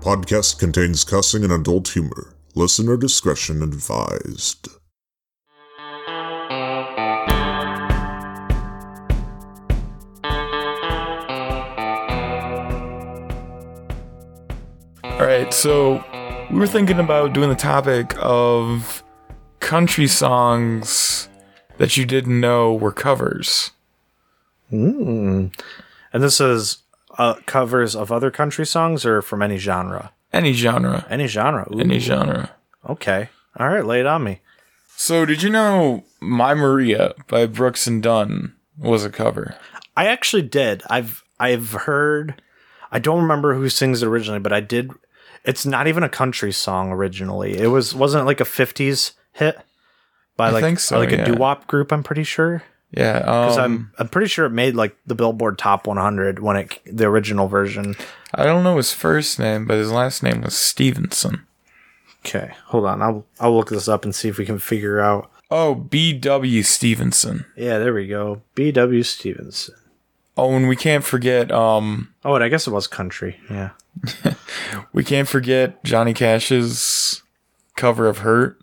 [0.00, 2.34] Podcast contains cussing and adult humor.
[2.56, 4.66] Listener discretion advised.
[15.04, 16.02] All right, so
[16.50, 19.02] we were thinking about doing the topic of
[19.60, 21.28] country songs
[21.76, 23.70] that you didn't know were covers.
[24.70, 25.50] And
[26.12, 26.78] this is
[27.16, 30.12] uh, covers of other country songs or from any genre?
[30.32, 31.06] Any genre.
[31.08, 31.66] Any genre.
[31.74, 32.50] Ooh, Any genre.
[32.88, 33.28] Okay.
[33.58, 34.40] All right, lay it on me.
[34.96, 39.56] So, did you know My Maria by Brooks and Dunn was a cover?
[39.96, 40.82] I actually did.
[40.90, 42.40] I've I've heard.
[42.90, 44.90] I don't remember who sings it originally, but I did.
[45.44, 47.56] It's not even a country song originally.
[47.58, 49.58] It was wasn't it like a '50s hit
[50.36, 51.22] by I like think so, like yeah.
[51.22, 51.92] a doo wop group.
[51.92, 53.18] I'm pretty sure Yeah.
[53.20, 56.78] because Um, I'm I'm pretty sure it made like the Billboard Top 100 when it
[56.86, 57.96] the original version.
[58.34, 61.46] I don't know his first name, but his last name was Stevenson.
[62.26, 63.00] Okay, hold on.
[63.00, 65.30] I'll I'll look this up and see if we can figure out.
[65.50, 66.62] Oh, B.W.
[66.62, 67.46] Stevenson.
[67.56, 68.42] Yeah, there we go.
[68.54, 69.02] B.W.
[69.02, 69.76] Stevenson.
[70.36, 73.40] Oh, and we can't forget, um, Oh, and I guess it was country.
[73.48, 73.70] Yeah.
[74.92, 77.22] we can't forget Johnny Cash's
[77.76, 78.60] cover of Hurt.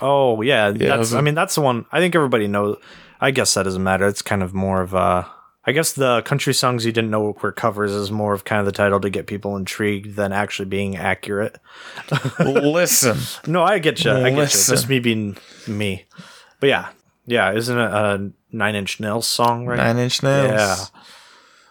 [0.00, 1.12] Oh yeah, it that's.
[1.12, 1.86] a- I mean, that's the one.
[1.92, 2.76] I think everybody knows.
[3.20, 4.06] I guess that doesn't matter.
[4.06, 5.30] It's kind of more of a.
[5.64, 8.66] I guess the country songs you didn't know were covers is more of kind of
[8.66, 11.58] the title to get people intrigued than actually being accurate.
[12.40, 13.16] Listen.
[13.46, 14.10] No, I get you.
[14.10, 14.36] I get you.
[14.38, 14.74] Listen.
[14.74, 15.36] Just me being
[15.68, 16.04] me.
[16.58, 16.88] But yeah,
[17.26, 17.52] yeah.
[17.52, 19.66] Isn't it a Nine Inch Nails song?
[19.66, 19.76] Right.
[19.76, 20.50] Nine Inch Nails.
[20.50, 20.76] Yeah.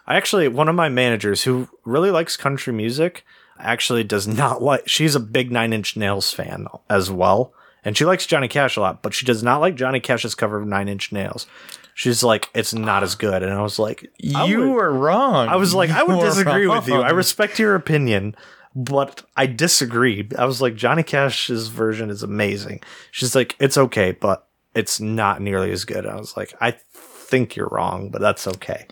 [0.07, 3.23] I actually, one of my managers who really likes country music
[3.59, 7.53] actually does not like, she's a big Nine Inch Nails fan as well.
[7.83, 10.59] And she likes Johnny Cash a lot, but she does not like Johnny Cash's cover
[10.61, 11.47] of Nine Inch Nails.
[11.95, 13.41] She's like, it's not as good.
[13.43, 15.47] And I was like, I You would- were wrong.
[15.49, 17.01] I was like, I would You disagree with you.
[17.01, 18.35] I respect your opinion,
[18.75, 20.29] but I disagree.
[20.37, 22.81] I was like, Johnny Cash's version is amazing.
[23.11, 26.05] She's like, it's okay, but it's not nearly as good.
[26.05, 28.85] I was like, I think you're wrong, but that's okay.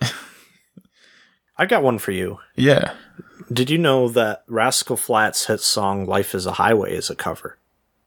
[1.56, 2.38] I got one for you.
[2.56, 2.94] Yeah.
[3.52, 7.58] Did you know that Rascal Flatts' hit song "Life Is a Highway" is a cover?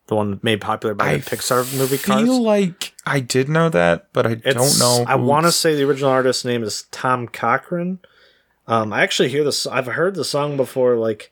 [0.07, 3.67] The one made popular by I the Pixar movie I feel like I did know
[3.69, 5.05] that, but I It's- don't know.
[5.07, 7.99] I want to say the original artist's name is Tom Cochrane.
[8.67, 9.67] Um, I actually hear this.
[9.67, 10.95] I've heard the song before.
[10.95, 11.29] Like,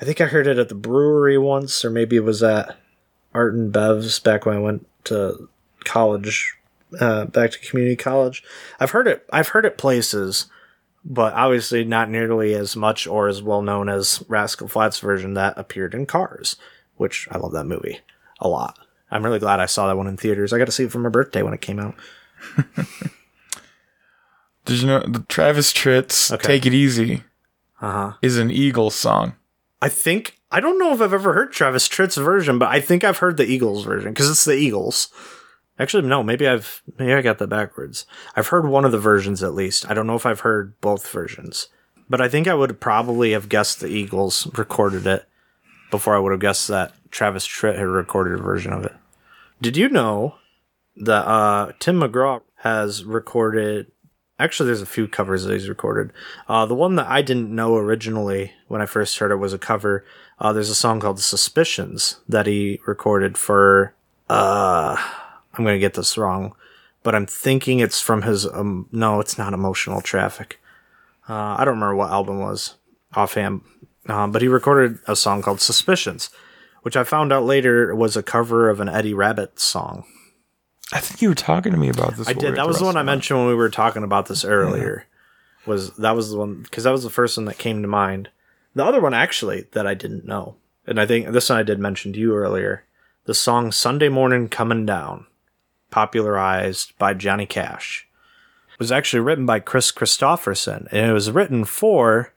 [0.00, 2.76] I think I heard it at the brewery once, or maybe it was at
[3.34, 5.48] Art and Bev's back when I went to
[5.84, 6.54] college,
[7.00, 8.42] uh, back to community college.
[8.78, 9.26] I've heard it.
[9.32, 10.46] I've heard it places,
[11.10, 15.54] but obviously not nearly as much or as well known as Rascal Flatts' version that
[15.56, 16.56] appeared in Cars,
[16.96, 18.00] which I love that movie
[18.40, 18.78] a lot.
[19.10, 20.52] I'm really glad I saw that one in theaters.
[20.52, 21.94] I got to see it for my birthday when it came out.
[24.64, 26.46] Did you know the Travis Tritt's Okay.
[26.46, 27.22] "Take It Easy"
[27.80, 28.12] Uh huh.
[28.20, 29.34] is an Eagles song?
[29.80, 33.02] I think I don't know if I've ever heard Travis Tritt's version, but I think
[33.02, 35.08] I've heard the Eagles version because it's the Eagles.
[35.78, 38.04] Actually, no, maybe I've maybe I got that backwards.
[38.34, 39.88] I've heard one of the versions at least.
[39.88, 41.68] I don't know if I've heard both versions,
[42.08, 45.28] but I think I would probably have guessed the Eagles recorded it
[45.90, 48.94] before I would have guessed that Travis Tritt had recorded a version of it.
[49.60, 50.34] Did you know
[50.96, 53.90] that uh, Tim McGraw has recorded?
[54.40, 56.12] Actually, there's a few covers that he's recorded.
[56.48, 59.58] Uh, the one that I didn't know originally when I first heard it was a
[59.58, 60.04] cover.
[60.40, 63.94] Uh, there's a song called "Suspicions" that he recorded for.
[64.28, 64.96] Uh,
[65.58, 66.54] I'm gonna get this wrong,
[67.02, 68.46] but I'm thinking it's from his.
[68.46, 70.60] Um, no, it's not "Emotional Traffic."
[71.28, 72.76] Uh, I don't remember what album was
[73.14, 73.62] offhand,
[74.08, 76.30] uh, but he recorded a song called "Suspicions,"
[76.82, 80.04] which I found out later was a cover of an Eddie Rabbitt song.
[80.92, 82.28] I think you were talking to me about this.
[82.28, 82.56] I we did.
[82.56, 85.06] That was the one I mentioned when we were talking about this earlier.
[85.66, 88.30] Was that was the one because that was the first one that came to mind.
[88.74, 91.78] The other one actually that I didn't know, and I think this one I did
[91.78, 92.84] mention to you earlier.
[93.24, 95.26] The song "Sunday Morning Coming Down,"
[95.90, 98.06] popularized by Johnny Cash,
[98.72, 102.32] It was actually written by Kris Kristofferson, and it was written for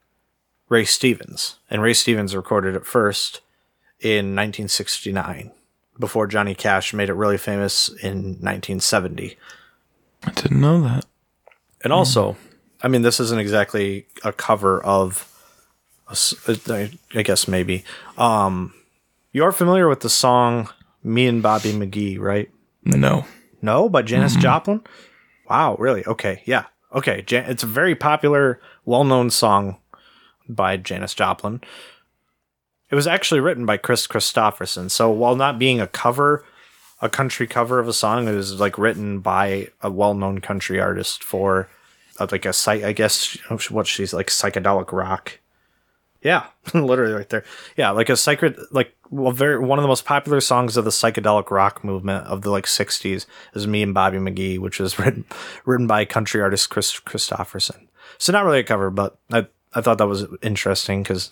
[0.69, 3.41] Ray Stevens, and Ray Stevens recorded it first
[3.99, 5.51] in 1969
[5.99, 9.37] before Johnny Cash made it really famous in 1970.
[10.23, 11.05] I didn't know that.
[11.83, 12.37] And also,
[12.81, 15.27] I mean, this isn't exactly a cover of,
[16.07, 17.83] I I guess maybe.
[18.17, 18.73] Um,
[19.31, 20.69] you are familiar with the song
[21.03, 22.49] "Me and Bobby McGee," right?
[22.83, 23.25] No.
[23.61, 24.81] No, by Janis Joplin.
[25.49, 26.05] Wow, really?
[26.05, 27.21] Okay, yeah, okay.
[27.21, 29.77] Jan- it's a very popular, well-known song
[30.47, 31.61] by Janis Joplin.
[32.89, 34.89] It was actually written by Kris Kristofferson.
[34.91, 36.43] So while not being a cover,
[37.01, 41.23] a country cover of a song, it was like written by a well-known country artist
[41.23, 41.69] for
[42.19, 42.83] uh, like a site.
[42.83, 43.37] I guess
[43.69, 45.39] what she's like psychedelic rock.
[46.21, 47.43] Yeah, literally right there.
[47.77, 50.89] Yeah, like a sacred, like well, very one of the most popular songs of the
[50.89, 55.25] psychedelic rock movement of the like '60s is "Me and Bobby McGee," which was written
[55.65, 57.87] written by country artist Kris Kristofferson.
[58.17, 61.31] So not really a cover, but I I thought that was interesting because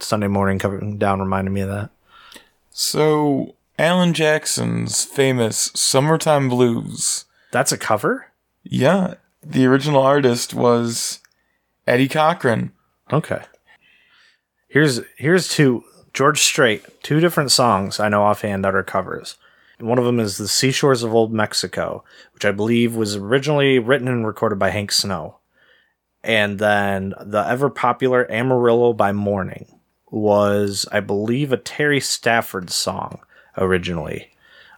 [0.00, 1.90] Sunday morning coming down reminded me of that.
[2.70, 7.24] So, Alan Jackson's famous Summertime Blues.
[7.50, 8.26] That's a cover.
[8.62, 11.20] Yeah, the original artist was
[11.86, 12.72] Eddie Cochran.
[13.10, 13.42] Okay.
[14.68, 19.36] Here's here's two George Strait, two different songs I know offhand that are covers.
[19.78, 22.02] One of them is The Seashores of Old Mexico,
[22.34, 25.36] which I believe was originally written and recorded by Hank Snow.
[26.24, 29.66] And then the ever popular Amarillo by Morning
[30.10, 33.20] was, I believe, a Terry Stafford song
[33.56, 34.30] originally,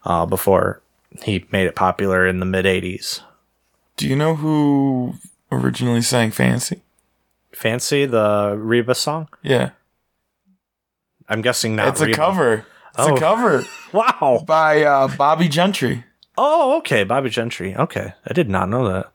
[0.05, 0.83] uh, before
[1.23, 3.23] he made it popular in the mid 80s.
[3.97, 5.15] Do you know who
[5.51, 6.83] originally sang Fancy?
[7.53, 9.29] Fancy, the Reba song?
[9.43, 9.71] Yeah.
[11.31, 11.89] I'm guessing not.
[11.89, 12.67] it's a cover.
[12.99, 13.15] It's Oh.
[13.17, 14.43] a cover Wow.
[14.47, 16.05] by uh, Bobbie Gentry.
[16.37, 17.75] Oh, okay, Bobbie Gentry.
[17.77, 19.13] Okay, I did not know that.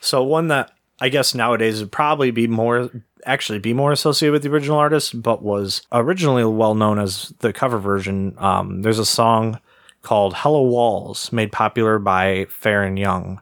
[0.00, 2.90] So one that I guess nowadays would probably be more
[3.26, 7.52] actually be more associated with the original artist, but was originally well known as the
[7.52, 8.34] cover version.
[8.38, 9.60] Um, there's a song
[10.02, 13.40] called "Hello Walls" made popular by Faron Young,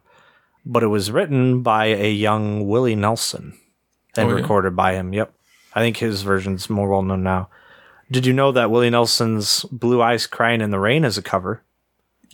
[0.64, 3.58] but it was written by a young Willie Nelson
[4.16, 4.40] and Oh, yeah?
[4.40, 5.12] recorded by him.
[5.12, 5.32] Yep,
[5.74, 7.48] I think his version's more well known now.
[8.10, 11.62] Did you know that Willie Nelson's "Blue Eyes Crying in the Rain" is a cover?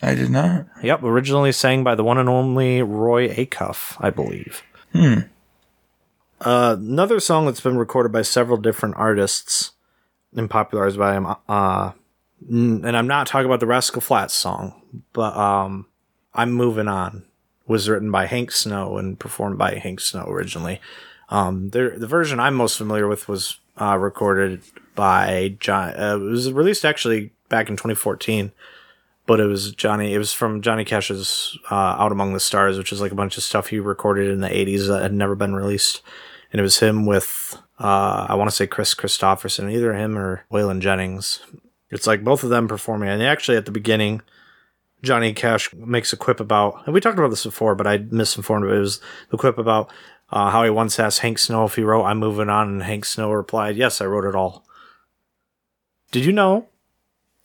[0.02, 0.66] I did not.
[0.82, 4.62] Yep, originally sang by the one and only Roy Acuff, I believe.
[4.92, 5.20] Hmm.
[6.40, 9.72] Uh, another song that's been recorded by several different artists
[10.34, 11.26] and popularized by him.
[11.48, 11.92] Uh,
[12.48, 14.82] and I'm not talking about the Rascal Flatts song,
[15.12, 15.86] but um,
[16.34, 17.24] I'm moving on.
[17.68, 20.80] Was written by Hank Snow and performed by Hank Snow originally.
[21.28, 24.62] Um, the version I'm most familiar with was uh, recorded
[24.94, 25.90] by John.
[25.90, 28.52] Uh, it was released actually back in 2014
[29.26, 30.14] but it was Johnny.
[30.14, 33.36] It was from Johnny Cash's uh, "Out Among the Stars," which is like a bunch
[33.36, 36.02] of stuff he recorded in the '80s that had never been released,
[36.52, 40.44] and it was him with uh, I want to say Kris Kristofferson, either him or
[40.52, 41.40] Waylon Jennings.
[41.90, 44.22] It's like both of them performing, and actually at the beginning,
[45.02, 48.66] Johnny Cash makes a quip about, and we talked about this before, but I misinformed.
[48.66, 49.90] It, it was the quip about
[50.32, 53.04] uh, how he once asked Hank Snow if he wrote "I'm Moving On," and Hank
[53.04, 54.64] Snow replied, "Yes, I wrote it all."
[56.10, 56.66] Did you know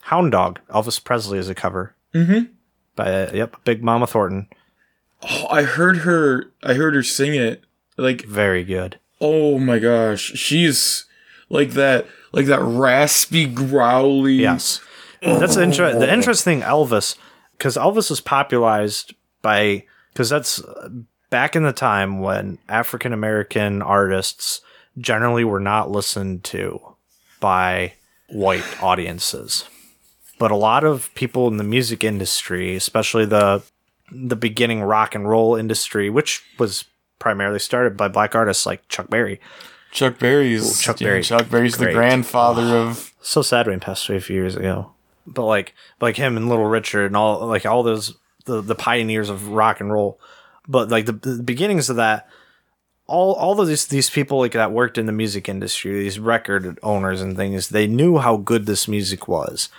[0.03, 2.51] Hound Dog, Elvis Presley is a cover Mm-hmm.
[2.95, 4.47] by uh, yep, Big Mama Thornton.
[5.21, 6.51] Oh, I heard her.
[6.63, 7.63] I heard her sing it.
[7.97, 8.99] Like, Very good.
[9.19, 11.05] oh my gosh, she's
[11.49, 12.05] like that.
[12.31, 14.35] Like that raspy, growly.
[14.35, 14.79] Yes,
[15.21, 17.15] that's the, inter- the interesting Elvis
[17.53, 20.89] because Elvis was popularized by because that's uh,
[21.29, 24.61] back in the time when African American artists
[24.97, 26.95] generally were not listened to
[27.39, 27.93] by
[28.29, 29.65] white audiences.
[30.39, 33.63] But a lot of people in the music industry, especially the
[34.11, 36.85] the beginning rock and roll industry, which was
[37.19, 39.41] primarily started by black artists like Chuck Berry.
[39.91, 40.79] Chuck Berry's.
[40.79, 41.23] Ooh, Chuck yeah, Berry.
[41.23, 41.95] Chuck Berry's the Great.
[41.95, 43.13] grandfather of.
[43.21, 44.91] so sad when he passed away a few years ago.
[45.25, 49.29] But like like him and Little Richard and all like all those the the pioneers
[49.29, 50.19] of rock and roll.
[50.67, 52.27] But like the, the beginnings of that,
[53.05, 56.77] all all of these these people like that worked in the music industry, these record
[56.83, 59.69] owners and things, they knew how good this music was,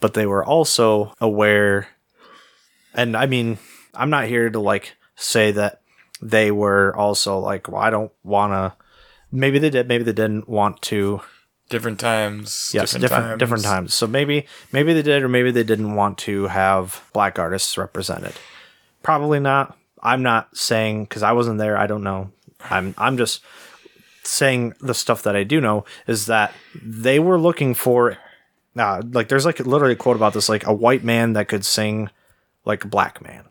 [0.00, 1.88] but they were also aware.
[2.94, 3.58] And I mean,
[3.94, 5.80] I'm not here to like say that
[6.20, 8.74] they were also like, well, I don't want to.
[9.32, 11.20] Maybe they did, maybe they didn't want to
[11.68, 12.70] Different times.
[12.72, 16.46] yes different different times so maybe maybe they did or maybe they didn't want to
[16.46, 18.34] have black artists represented
[19.02, 22.30] probably not i'm not saying because i wasn't there i don't know
[22.70, 23.42] i'm i'm just
[24.22, 28.18] saying the stuff that i do know is that they were looking for
[28.78, 31.64] uh, like there's like literally a quote about this like a white man that could
[31.64, 32.10] sing
[32.64, 33.44] like a black man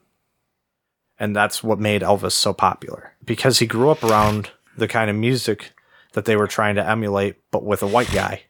[1.18, 5.16] and that's what made elvis so popular because he grew up around the kind of
[5.16, 5.74] music
[6.16, 8.44] that they were trying to emulate, but with a white guy.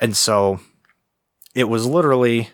[0.00, 0.60] And so
[1.54, 2.48] it was literally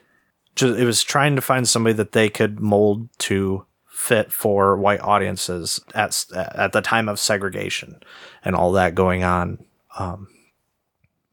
[0.55, 3.65] just, it was trying to find somebody that they could mold to
[4.01, 8.03] fit for white audiences at at the time of segregation
[8.43, 9.63] and all that going on.
[9.99, 10.29] Um,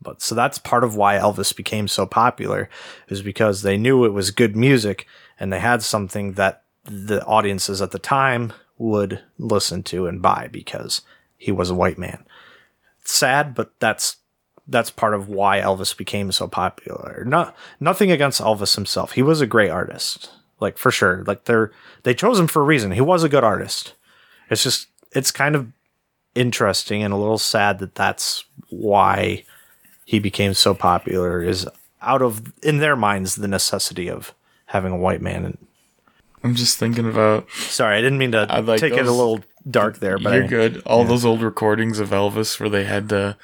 [0.01, 2.70] but so that's part of why Elvis became so popular
[3.07, 5.07] is because they knew it was good music
[5.39, 10.49] and they had something that the audiences at the time would listen to and buy
[10.51, 11.01] because
[11.38, 12.26] he was a white man.
[13.01, 14.18] It's sad, but that's
[14.68, 17.24] that's part of why Elvis became so popular.
[17.26, 19.13] Not nothing against Elvis himself.
[19.13, 20.32] He was a great artist.
[20.60, 21.24] Like for sure.
[21.26, 21.72] Like they're
[22.03, 22.91] they chose him for a reason.
[22.91, 23.93] He was a good artist.
[24.49, 25.72] It's just it's kind of
[26.36, 29.43] interesting and a little sad that that's why
[30.05, 31.68] he became so popular is
[32.01, 34.34] out of in their minds the necessity of
[34.68, 35.58] having a white man and
[36.43, 37.49] I'm just thinking about.
[37.51, 39.39] sorry i didn't mean to I like take it a little
[39.70, 40.84] dark there but You're I, good.
[40.86, 43.36] All those old recordings of Elvis where they had to.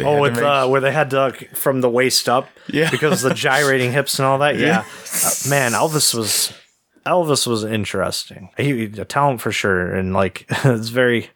[0.00, 2.90] They oh with uh, where they had to from the waist up Yeah.
[2.90, 4.56] because the gyrating hips and all that?
[4.56, 4.78] Yeah, Yeah.
[5.24, 6.52] Uh, man elvis was
[7.06, 8.50] elvis was interesting.
[8.56, 9.94] He a talent for sure.
[9.94, 11.30] And like it's very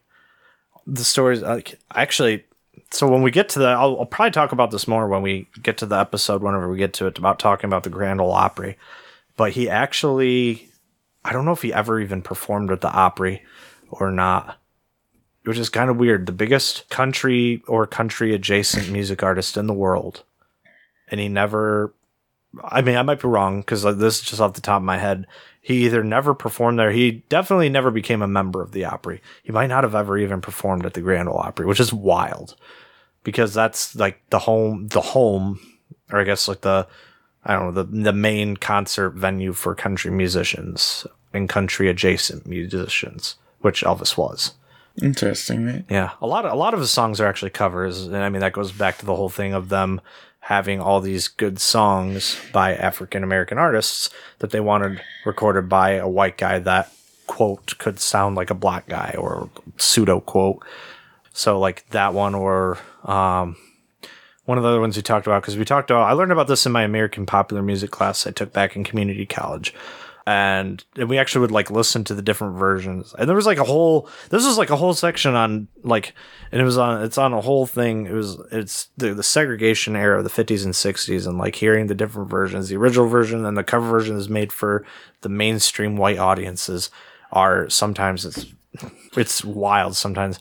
[0.87, 2.45] the stories like actually
[2.91, 5.47] so when we get to the I'll, I'll probably talk about this more when we
[5.63, 8.33] get to the episode whenever we get to it about talking about the grand ole
[8.33, 8.77] opry.
[9.37, 10.69] But he actually
[11.25, 13.43] i don't know if he ever even performed at the opry
[13.91, 14.59] or not
[15.45, 16.27] which is kind of weird.
[16.27, 20.25] The biggest country or country adjacent music artist in the world.
[21.09, 21.95] And he never
[22.63, 24.99] i mean i might be wrong because this is just off the top of my
[24.99, 25.27] head.
[25.61, 26.91] He either never performed there.
[26.91, 29.23] He definitely never became a member of the opry.
[29.43, 32.57] He might not have ever even performed at the grand ole opry which is wild.
[33.23, 35.59] Because that's like the home the home
[36.13, 36.87] or i guess like the
[37.45, 43.37] i don't know the, the main concert venue for country musicians and country adjacent musicians
[43.61, 44.53] which elvis was
[45.03, 45.85] Interesting, right?
[45.91, 48.41] yeah, a lot of a lot of his songs are actually covers, and I mean
[48.41, 50.01] that goes back to the whole thing of them
[50.41, 56.07] having all these good songs by African American artists that they wanted recorded by a
[56.07, 56.93] white guy that
[57.27, 60.63] quote could sound like a black guy or pseudo quote.
[61.33, 63.57] So like that one or um,
[64.45, 66.47] one of the other ones we talked about because we talked about I learned about
[66.47, 69.75] this in my American popular music class I took back in community college
[70.27, 73.15] and, and we actually would like listen to the different versions.
[73.19, 76.15] And there was like a whole this was like a whole section on like
[76.51, 78.07] and it was on it's on a whole thing.
[78.07, 81.89] It was it's the, the segregation era of the 50s and 60s and like hearing
[81.89, 82.69] the different versions.
[82.69, 84.85] The original version and the cover version is made for
[85.21, 86.91] the mainstream white audiences
[87.31, 88.47] are sometimes it's
[89.17, 90.41] it's wild sometimes.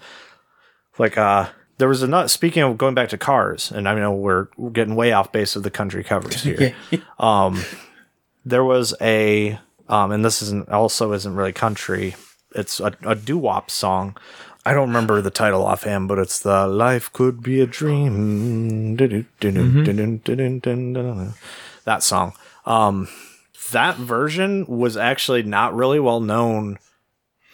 [0.97, 4.47] Like uh there was another speaking of going back to cars and i know we're,
[4.57, 6.73] we're getting way off base of the country covers here.
[7.19, 7.61] Um
[8.45, 9.59] there was a
[9.89, 12.15] um and this isn't also isn't really country.
[12.55, 14.15] It's a, a doo-wop song.
[14.65, 18.95] I don't remember the title offhand but it's the life could be a dream.
[21.85, 22.33] That song.
[22.65, 23.07] Um
[23.71, 26.77] that version was actually not really well known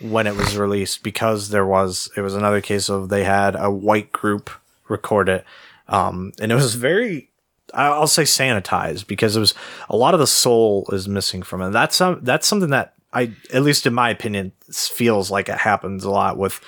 [0.02, 3.72] when it was released because there was it was another case of they had a
[3.72, 4.50] white group
[4.88, 5.46] record it.
[5.88, 7.29] Um and it was very
[7.74, 9.54] I'll say sanitized because it was
[9.90, 11.72] a lot of the soul is missing from it.
[11.72, 16.04] That's some that's something that I at least in my opinion feels like it happens
[16.04, 16.62] a lot with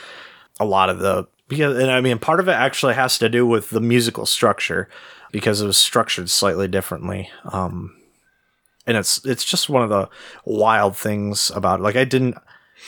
[0.59, 3.45] a lot of the because and I mean part of it actually has to do
[3.45, 4.89] with the musical structure
[5.31, 7.29] because it was structured slightly differently.
[7.45, 7.95] Um
[8.87, 10.09] and it's it's just one of the
[10.45, 11.83] wild things about it.
[11.83, 12.37] Like I didn't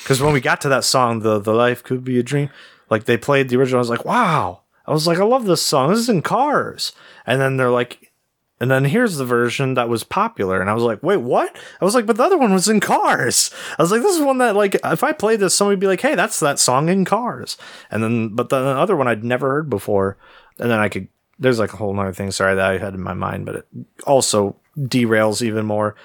[0.01, 2.49] because when we got to that song, the the life could be a dream,
[2.89, 3.77] like they played the original.
[3.77, 4.62] I was like, wow.
[4.85, 5.89] I was like, I love this song.
[5.89, 6.91] This is in Cars.
[7.25, 8.11] And then they're like,
[8.59, 10.61] and then here's the version that was popular.
[10.61, 11.55] And I was like, wait, what?
[11.81, 13.51] I was like, but the other one was in Cars.
[13.77, 15.87] I was like, this is one that like if I played this, somebody would be
[15.87, 17.57] like, hey, that's that song in Cars.
[17.91, 20.17] And then, but the other one I'd never heard before.
[20.59, 21.07] And then I could.
[21.39, 22.31] There's like a whole other thing.
[22.31, 23.67] Sorry that I had in my mind, but it
[24.05, 25.95] also derails even more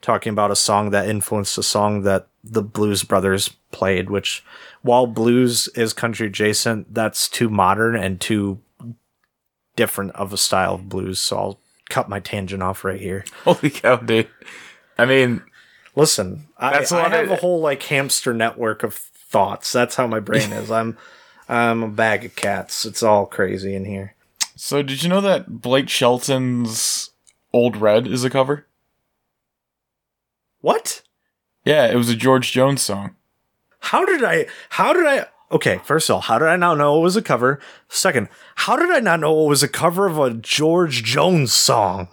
[0.00, 4.44] talking about a song that influenced a song that the Blues Brothers played, which
[4.86, 8.60] while blues is country adjacent, that's too modern and too
[9.76, 11.18] different of a style of blues.
[11.18, 11.60] So I'll
[11.90, 13.24] cut my tangent off right here.
[13.44, 14.28] Holy cow, dude!
[14.96, 15.42] I mean,
[15.94, 19.72] Listen, I, I have I- a whole like hamster network of thoughts.
[19.72, 20.70] That's how my brain is.
[20.70, 20.96] I'm
[21.48, 22.84] I'm a bag of cats.
[22.84, 24.14] It's all crazy in here.
[24.56, 27.10] so did you know that Blake Shelton's
[27.52, 28.66] "Old Red" is a cover?
[30.60, 31.02] What?
[31.64, 33.14] Yeah, it was a George Jones song.
[33.86, 34.46] How did I?
[34.70, 35.26] How did I?
[35.52, 37.60] Okay, first of all, how did I not know it was a cover?
[37.88, 42.08] Second, how did I not know it was a cover of a George Jones song?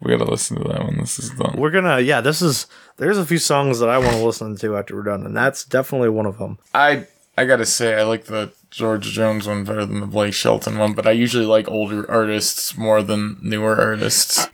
[0.00, 1.54] We gotta listen to that when this is done.
[1.56, 2.66] We're gonna, yeah, this is.
[2.96, 5.64] There's a few songs that I want to listen to after we're done, and that's
[5.64, 6.58] definitely one of them.
[6.74, 7.06] I
[7.38, 10.94] I gotta say I like the George Jones one better than the Blake Shelton one,
[10.94, 14.48] but I usually like older artists more than newer artists.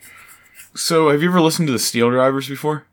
[0.75, 2.85] So, have you ever listened to the SteelDrivers before?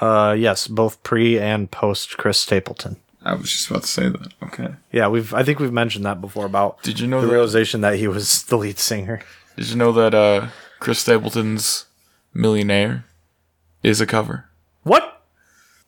[0.00, 2.96] Uh, yes, both pre and post Chris Stapleton.
[3.22, 4.32] I was just about to say that.
[4.42, 4.68] Okay.
[4.92, 7.32] Yeah, we've I think we've mentioned that before about Did you know the that?
[7.32, 9.20] realization that he was the lead singer.
[9.56, 10.48] Did you know that uh,
[10.80, 11.86] Chris Stapleton's
[12.34, 13.04] "Millionaire"
[13.82, 14.50] is a cover?
[14.82, 15.22] What?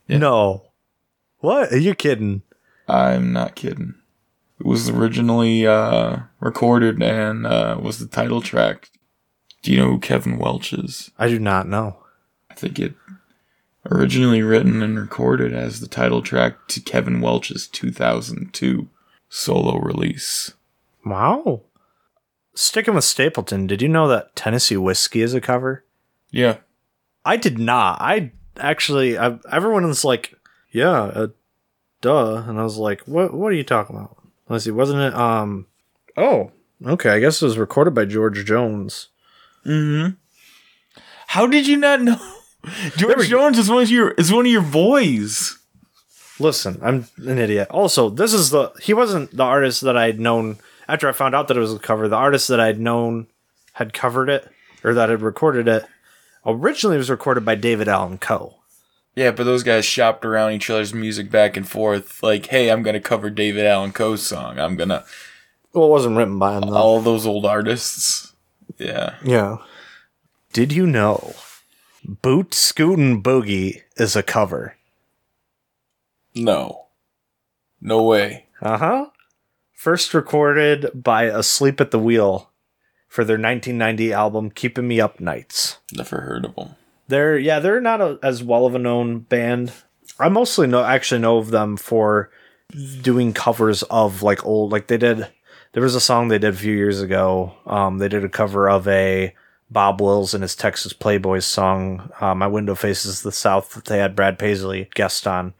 [0.09, 0.19] Yeah.
[0.19, 0.63] No.
[1.41, 1.73] What?
[1.73, 2.43] Are you kidding?
[2.89, 3.95] I'm not kidding.
[4.59, 8.91] It was originally uh, recorded and uh, was the title track.
[9.63, 11.11] Do you know who Kevin Welch is?
[11.19, 11.99] I do not know.
[12.51, 12.95] I think it
[13.91, 18.89] originally written and recorded as the title track to Kevin Welch's 2002
[19.29, 20.55] solo release.
[21.05, 21.63] Wow.
[22.55, 25.85] Sticking with Stapleton, did you know that Tennessee Whiskey is a cover?
[26.31, 26.59] Yeah,
[27.25, 28.01] I did not.
[28.01, 30.35] I actually, I, everyone was like,
[30.71, 31.29] "Yeah, uh,
[32.01, 33.35] duh," and I was like, "What?
[33.35, 34.17] What are you talking about?"
[34.49, 35.15] Let's see, wasn't it?
[35.15, 35.67] Um,
[36.17, 36.53] oh,
[36.85, 37.11] okay.
[37.11, 39.09] I guess it was recorded by George Jones.
[39.65, 40.11] Hmm
[41.29, 42.21] How did you not know?
[42.97, 45.59] George Jones is one of your is one of your boys.
[46.39, 47.69] Listen, I'm an idiot.
[47.71, 50.59] Also, this is the he wasn't the artist that I'd known
[50.89, 52.09] after I found out that it was a cover.
[52.09, 53.27] The artist that I'd known
[53.75, 54.49] had covered it
[54.85, 55.85] or that had recorded it
[56.45, 58.57] originally it was recorded by David Allan Coe.
[59.15, 62.23] Yeah, but those guys shopped around each other's music back and forth.
[62.23, 64.59] Like, hey, I'm gonna cover David Allan Coe's song.
[64.59, 65.05] I'm gonna
[65.73, 66.75] Well, it wasn't written by him though.
[66.75, 68.33] all those old artists.
[68.79, 69.57] Yeah, Yeah.
[70.53, 71.35] Did you know
[72.09, 74.77] Boot Scootin' Boogie is a cover?
[76.37, 76.87] no,
[77.81, 78.47] no way.
[78.61, 79.07] Uh huh.
[79.73, 82.53] First recorded by Asleep at the Wheel
[83.09, 85.79] for their 1990 album Keeping Me Up Nights.
[85.93, 86.77] Never heard of them.
[87.09, 89.73] They're yeah, they're not a, as well of a known band.
[90.21, 92.31] I mostly know actually know of them for
[93.03, 95.27] doing covers of like old like they did.
[95.73, 97.55] There was a song they did a few years ago.
[97.67, 99.35] Um, they did a cover of a
[99.71, 103.99] Bob Wills and his Texas Playboys song, uh, "My Window Faces the South." That they
[103.99, 105.55] had Brad Paisley guest on.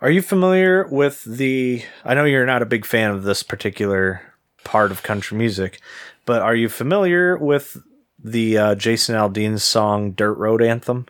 [0.00, 1.82] Are you familiar with the?
[2.04, 4.22] I know you're not a big fan of this particular
[4.64, 5.80] part of country music,
[6.24, 7.76] but are you familiar with
[8.22, 11.06] the uh, Jason Aldean's song "Dirt Road Anthem"?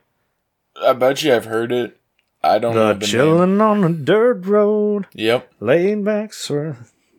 [0.81, 1.99] I bet you I've heard it.
[2.43, 3.61] I don't know The the name.
[3.61, 5.53] on the dirt road, Yep.
[5.61, 6.33] laying back.
[6.33, 6.77] Sort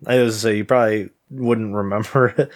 [0.08, 2.50] I was say you probably wouldn't remember it.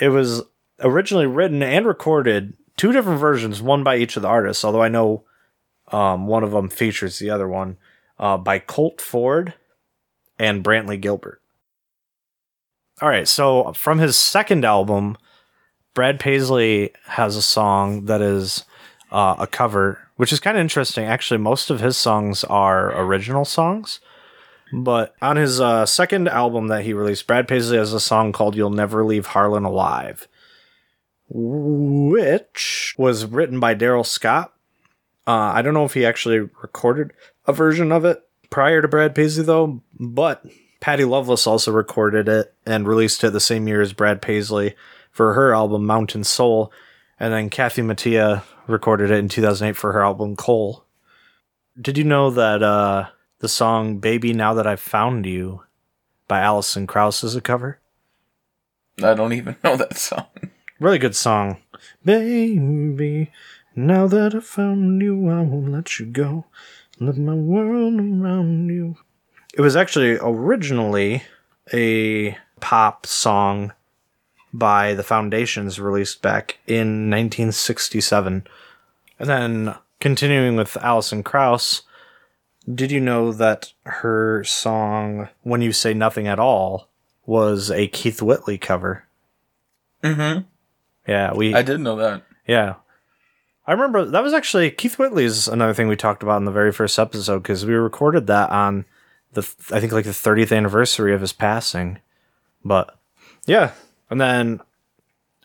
[0.00, 0.42] It was
[0.82, 4.64] originally written and recorded two different versions, one by each of the artists.
[4.64, 5.24] Although I know
[5.88, 7.76] um, one of them features the other one
[8.18, 9.54] uh, by Colt Ford
[10.38, 11.40] and Brantley Gilbert.
[13.00, 15.16] All right, so from his second album,
[15.94, 18.64] Brad Paisley has a song that is
[19.10, 21.04] uh, a cover, which is kind of interesting.
[21.04, 24.00] Actually, most of his songs are original songs.
[24.72, 28.56] But on his uh, second album that he released, Brad Paisley has a song called
[28.56, 30.26] You'll Never Leave Harlan Alive,
[31.34, 34.52] which was written by Darrell Scott.
[35.26, 37.12] Uh, I don't know if he actually recorded
[37.46, 40.44] a version of it prior to Brad Paisley, though, but
[40.80, 44.74] Patty Loveless also recorded it and released it the same year as Brad Paisley
[45.10, 46.72] for her album Mountain Soul.
[47.18, 50.84] And then Kathy Mattea recorded it in 2008 for her album Coal.
[51.80, 53.08] Did you know that uh,
[53.38, 55.62] the song Baby Now That I've Found You
[56.28, 57.78] by Alison Krauss is a cover?
[59.02, 60.26] I don't even know that song.
[60.82, 61.58] Really good song.
[62.04, 63.30] Baby,
[63.76, 66.46] now that I've found you, I won't let you go.
[66.98, 68.96] Let my world around you.
[69.54, 71.22] It was actually originally
[71.72, 73.74] a pop song
[74.52, 78.44] by the Foundations released back in 1967.
[79.20, 81.82] And then continuing with Alison Krauss,
[82.68, 86.88] did you know that her song When You Say Nothing at All
[87.24, 89.04] was a Keith Whitley cover?
[90.02, 90.40] Mm-hmm.
[91.06, 92.22] Yeah, we I didn't know that.
[92.46, 92.76] yeah.
[93.66, 96.72] I remember that was actually Keith Whitley's another thing we talked about in the very
[96.72, 98.84] first episode because we recorded that on
[99.32, 102.00] the I think like the 30th anniversary of his passing.
[102.64, 102.96] But
[103.46, 103.72] yeah,
[104.10, 104.60] and then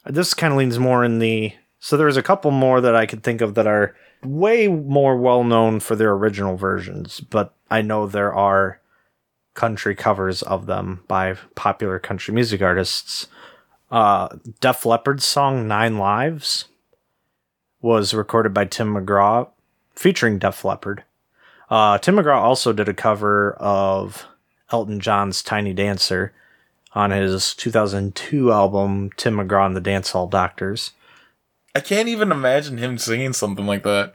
[0.05, 3.23] this kind of leans more in the so there's a couple more that I could
[3.23, 8.07] think of that are way more well known for their original versions, but I know
[8.07, 8.81] there are
[9.53, 13.27] country covers of them by popular country music artists.
[13.89, 14.29] Uh,
[14.59, 16.65] Def Leppard's song Nine Lives
[17.81, 19.47] was recorded by Tim McGraw,
[19.95, 21.03] featuring Def Leppard.
[21.69, 24.25] Uh, Tim McGraw also did a cover of
[24.71, 26.33] Elton John's Tiny Dancer
[26.93, 30.91] on his 2002 album Tim McGraw and the Dancehall Doctors.
[31.75, 34.13] I can't even imagine him singing something like that.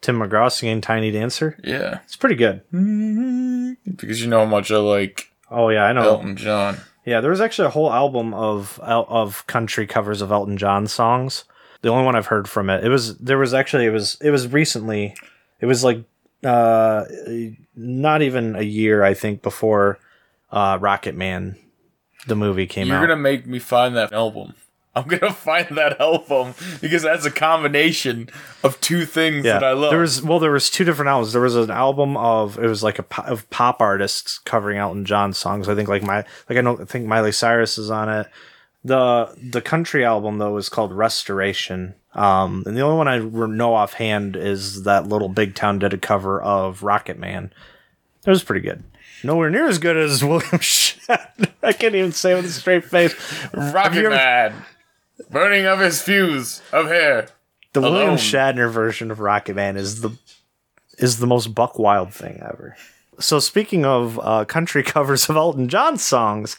[0.00, 1.58] Tim McGraw singing Tiny Dancer.
[1.62, 2.00] Yeah.
[2.04, 2.62] It's pretty good.
[2.70, 6.02] Because you know how much I like Oh yeah, I know.
[6.02, 6.78] Elton John.
[7.04, 11.44] Yeah, there was actually a whole album of of country covers of Elton John songs.
[11.82, 12.82] The only one I've heard from it.
[12.82, 15.14] It was there was actually it was it was recently.
[15.60, 16.02] It was like
[16.44, 17.04] uh
[17.76, 19.98] not even a year I think before
[20.50, 21.56] uh Rocket Man
[22.26, 22.98] the movie came out.
[22.98, 24.54] You're gonna make me find that album.
[24.96, 28.28] I'm gonna find that album because that's a combination
[28.62, 29.90] of two things that I love.
[29.90, 31.32] There was well, there was two different albums.
[31.32, 35.04] There was an album of it was like a po- of pop artists covering Elton
[35.04, 35.68] John songs.
[35.68, 38.26] I think like my like I I think Miley Cyrus is on it.
[38.84, 41.94] The the country album though is called Restoration.
[42.12, 45.98] Um, and the only one I know offhand is that Little Big Town did a
[45.98, 47.52] cover of Rocket Man.
[48.24, 48.84] It was pretty good.
[49.24, 51.50] Nowhere near as good as William Shatner.
[51.62, 53.14] I can't even say with a straight face.
[53.52, 54.54] Rocket Man,
[55.30, 57.28] burning of his fuse of hair.
[57.72, 58.18] The William Alone.
[58.18, 60.16] Shatner version of Rocket Man is the
[60.98, 62.76] is the most buck wild thing ever.
[63.18, 66.58] So speaking of uh, country covers of Elton John songs,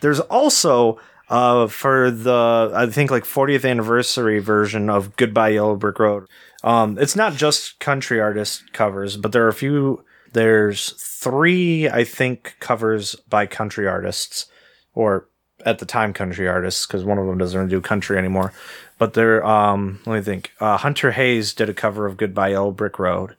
[0.00, 5.98] there's also uh, for the I think like 40th anniversary version of Goodbye Yellow Brick
[5.98, 6.26] Road.
[6.64, 10.04] Um, it's not just country artist covers, but there are a few.
[10.32, 14.46] There's three, I think, covers by country artists,
[14.94, 15.28] or
[15.66, 18.54] at the time country artists, because one of them doesn't do country anymore.
[18.98, 20.52] But they're um, let me think.
[20.58, 23.36] Uh, Hunter Hayes did a cover of Goodbye Yellow Brick Road.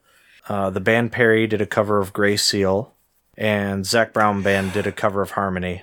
[0.48, 2.94] Uh, the band Perry did a cover of Gray Seal,
[3.36, 5.82] and Zac Brown Band did a cover of Harmony.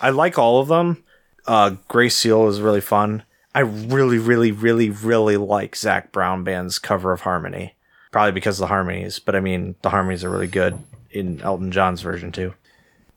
[0.00, 1.02] I like all of them.
[1.46, 3.24] Uh, Gray Seal is really fun.
[3.54, 7.74] I really, really, really, really like Zac Brown Band's cover of Harmony.
[8.12, 10.78] Probably because of the harmonies, but I mean, the harmonies are really good
[11.10, 12.54] in Elton John's version too.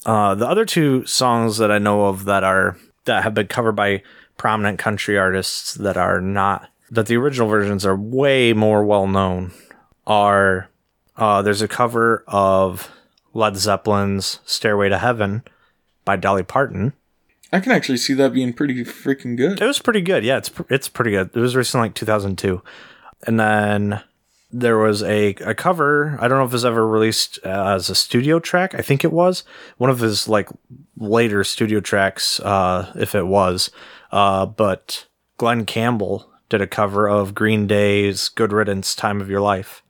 [0.05, 3.73] Uh, the other two songs that I know of that are that have been covered
[3.73, 4.03] by
[4.37, 9.51] prominent country artists that are not that the original versions are way more well known
[10.07, 10.69] are
[11.17, 12.89] uh, there's a cover of
[13.33, 15.43] Led Zeppelin's "Stairway to Heaven"
[16.05, 16.93] by Dolly Parton.
[17.51, 19.61] I can actually see that being pretty freaking good.
[19.61, 20.23] It was pretty good.
[20.23, 21.31] Yeah, it's it's pretty good.
[21.33, 22.61] It was released in like 2002,
[23.27, 24.01] and then
[24.51, 26.17] there was a, a cover.
[26.19, 28.73] I don't know if it was ever released as a studio track.
[28.73, 29.43] I think it was
[29.77, 30.49] one of his like
[30.97, 33.69] later studio tracks, uh, if it was.
[34.11, 35.05] Uh, but
[35.37, 39.83] Glen Campbell did a cover of Green Day's "Good Riddance, Time of Your Life,"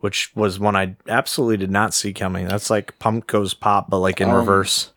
[0.00, 2.48] which was one I absolutely did not see coming.
[2.48, 4.90] That's like Punk Goes Pop, but like in Um, reverse.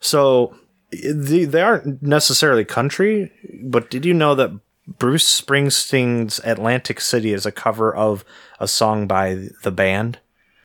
[0.00, 0.54] So
[0.90, 4.50] the, they aren't necessarily country, but did you know that
[4.98, 8.24] Bruce Springsteen's Atlantic City is a cover of
[8.58, 10.18] a song by the band?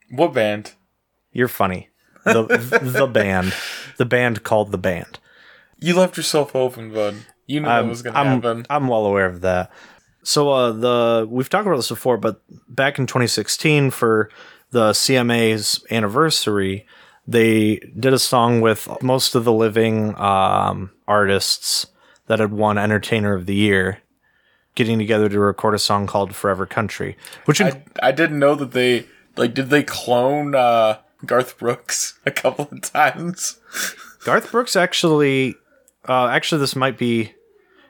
[0.09, 0.73] What band?
[1.31, 1.89] You're funny.
[2.23, 2.43] The
[2.81, 3.53] the band.
[3.97, 5.19] The band called the band.
[5.79, 7.15] You left yourself open, bud.
[7.45, 8.65] You knew that I'm, was gonna I'm, happen.
[8.69, 9.71] I'm well aware of that.
[10.23, 14.29] So uh the we've talked about this before, but back in 2016 for
[14.71, 16.85] the CMA's anniversary,
[17.27, 21.87] they did a song with most of the living um, artists
[22.27, 23.99] that had won Entertainer of the Year,
[24.75, 28.71] getting together to record a song called "Forever Country," which I I didn't know that
[28.71, 29.07] they
[29.37, 33.59] like did they clone uh, Garth Brooks a couple of times.
[34.23, 35.55] Garth Brooks actually,
[36.07, 37.33] uh, actually, this might be,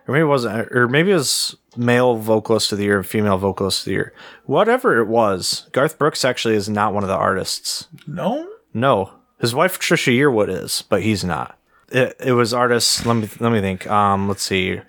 [0.08, 3.38] or maybe it wasn't, or maybe it was male vocalist of the year and female
[3.38, 4.14] vocalist of the year.
[4.46, 7.88] Whatever it was, Garth Brooks actually is not one of the artists.
[8.08, 11.58] No, No, his wife Trisha Yearwood is, but he's not.
[11.90, 13.06] It, it was artists.
[13.06, 13.88] Let me let me think.
[13.88, 14.82] Um, let's see,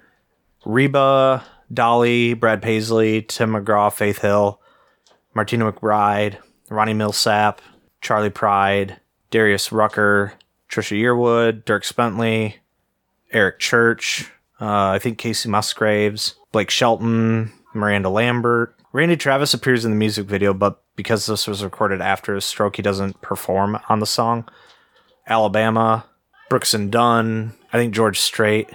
[0.65, 4.61] Reba, Dolly, Brad Paisley, Tim McGraw, Faith Hill,
[5.35, 6.39] Martina McBride,
[6.71, 7.59] Ronnie Milsap,
[8.01, 9.01] Charley Pride,
[9.31, 10.35] Darius Rucker,
[10.71, 12.57] Trisha Yearwood, Dierks Bentley,
[13.33, 18.75] Eric Church, uh, I think Kacey Musgraves, Blake Shelton, Miranda Lambert.
[18.93, 22.77] Randy Travis appears in the music video, but because this was recorded after his stroke,
[22.77, 24.49] he doesn't perform on the song.
[25.27, 26.07] Alabama,
[26.49, 28.71] Brooks and Dunn, I think George Strait.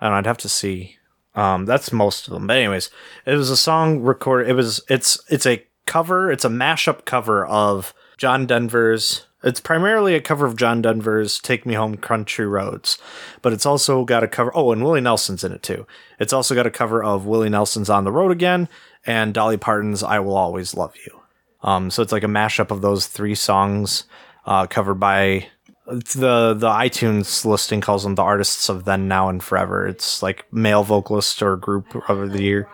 [0.00, 0.98] I don't know, I'd have to see.
[1.34, 2.46] Um, that's most of them.
[2.46, 2.90] But anyways,
[3.26, 4.48] it was a song recorded.
[4.50, 6.30] It was it's it's a cover.
[6.30, 9.26] It's a mashup cover of John Denver's.
[9.42, 12.98] It's primarily a cover of John Denver's "Take Me Home, Country Roads,"
[13.42, 14.52] but it's also got a cover.
[14.54, 15.86] Oh, and Willie Nelson's in it too.
[16.18, 18.68] It's also got a cover of Willie Nelson's "On the Road Again"
[19.04, 21.20] and Dolly Parton's "I Will Always Love You."
[21.62, 24.04] Um, so it's like a mashup of those three songs,
[24.46, 25.48] uh, covered by
[25.86, 29.86] the the iTunes listing calls them the artists of then, now, and forever.
[29.86, 32.68] It's like male vocalist or group of the year.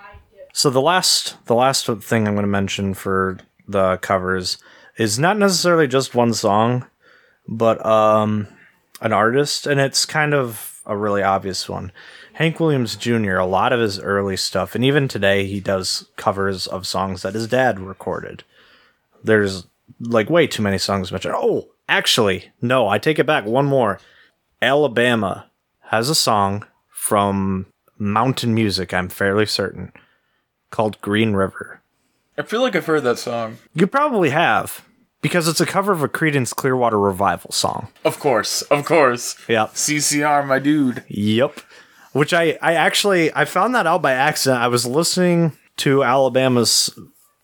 [0.53, 4.59] So the last the last thing I'm going to mention for the covers
[4.97, 6.87] is not necessarily just one song,
[7.49, 8.47] but um,
[9.01, 11.93] an artist, and it's kind of a really obvious one.
[12.35, 13.37] Hank Williams Jr.
[13.37, 17.35] A lot of his early stuff, and even today, he does covers of songs that
[17.35, 18.45] his dad recorded.
[19.23, 19.67] There's
[19.99, 21.35] like way too many songs mentioned.
[21.37, 23.45] Oh, actually, no, I take it back.
[23.45, 23.99] One more.
[24.63, 25.51] Alabama
[25.91, 27.67] has a song from
[27.99, 29.93] mountain music, I'm fairly certain,
[30.71, 31.83] called Green River.
[32.39, 33.59] I feel like I've heard that song.
[33.75, 34.87] You probably have,
[35.21, 37.89] because it's a cover of a Creedence Clearwater Revival song.
[38.05, 39.37] Of course, of course.
[39.49, 39.75] Yep.
[39.75, 41.05] CCR, my dude.
[41.09, 41.61] Yep.
[42.13, 44.63] Which I, I actually I found that out by accident.
[44.63, 46.91] I was listening to Alabama's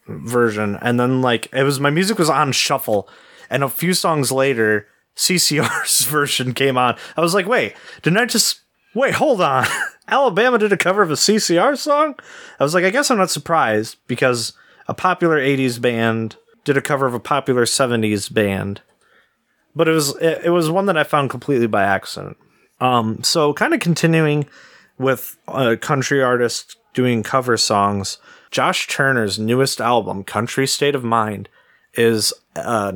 [0.09, 3.09] version and then like it was my music was on shuffle
[3.51, 4.87] and a few songs later
[5.17, 6.97] CCR's version came on.
[7.17, 8.61] I was like, "Wait, didn't I just
[8.95, 9.67] Wait, hold on.
[10.09, 12.15] Alabama did a cover of a CCR song?"
[12.59, 14.53] I was like, "I guess I'm not surprised because
[14.89, 18.81] a popular 80s band did a cover of a popular 70s band."
[19.75, 22.39] But it was it, it was one that I found completely by accident.
[22.81, 24.47] Um, so kind of continuing
[24.99, 28.19] with a country artist doing cover songs.
[28.51, 31.49] Josh Turner's newest album, Country State of Mind,
[31.95, 32.93] is uh,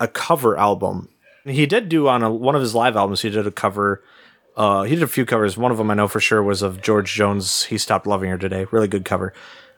[0.00, 1.08] a cover album.
[1.44, 3.22] He did do on a, one of his live albums.
[3.22, 4.02] He did a cover.
[4.56, 5.56] Uh, he did a few covers.
[5.56, 7.64] One of them I know for sure was of George Jones.
[7.64, 8.66] He stopped loving her today.
[8.70, 9.32] Really good cover.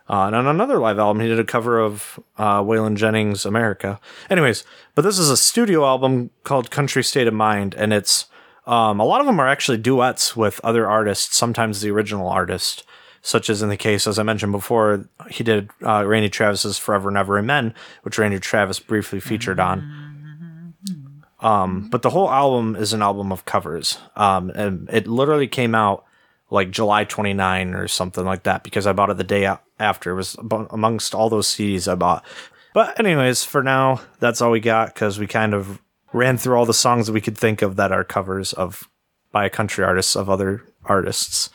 [0.09, 4.01] Uh, and on another live album, he did a cover of uh, Waylon Jennings' "America."
[4.29, 4.65] Anyways,
[4.97, 8.27] but this is a studio album called "Country State of Mind," and it's
[8.67, 11.37] um, a lot of them are actually duets with other artists.
[11.37, 12.85] Sometimes the original artist
[13.23, 17.09] such as in the case, as I mentioned before, he did uh, Randy Travis's Forever
[17.09, 19.79] and Never Amen, which Randy Travis briefly featured on.
[21.41, 23.99] Um, but the whole album is an album of covers.
[24.17, 26.05] Um, and it literally came out
[26.51, 30.11] like July 29 or something like that because I bought it the day after.
[30.11, 30.37] It was
[30.71, 32.25] amongst all those CDs I bought.
[32.73, 35.81] But, anyways, for now, that's all we got because we kind of
[36.13, 38.89] ran through all the songs that we could think of that are covers of
[39.33, 41.51] by country artists of other artists,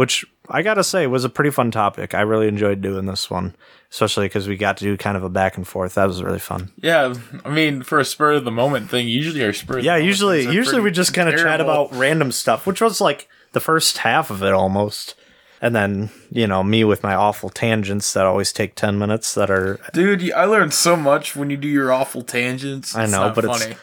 [0.00, 2.14] which I gotta say was a pretty fun topic.
[2.14, 3.54] I really enjoyed doing this one,
[3.90, 5.96] especially because we got to do kind of a back and forth.
[5.96, 6.72] That was really fun.
[6.76, 7.12] Yeah,
[7.44, 9.76] I mean, for a spur of the moment thing, usually our spur.
[9.76, 13.02] Of Yeah, the usually usually we just kind of chat about random stuff, which was
[13.02, 15.16] like the first half of it almost.
[15.60, 19.50] And then, you know, me with my awful tangents that always take 10 minutes that
[19.50, 22.96] are Dude, I learned so much when you do your awful tangents.
[22.96, 23.76] I know, but it's- funny.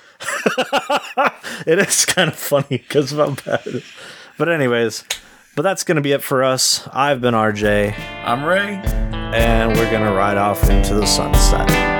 [1.67, 3.83] it is kind of funny because of how bad.
[4.39, 5.03] But anyways,
[5.57, 6.87] but that's going to be it for us.
[6.93, 8.75] I've been RJ I'm Ray.
[9.33, 11.96] and we're going to ride off into the sunset.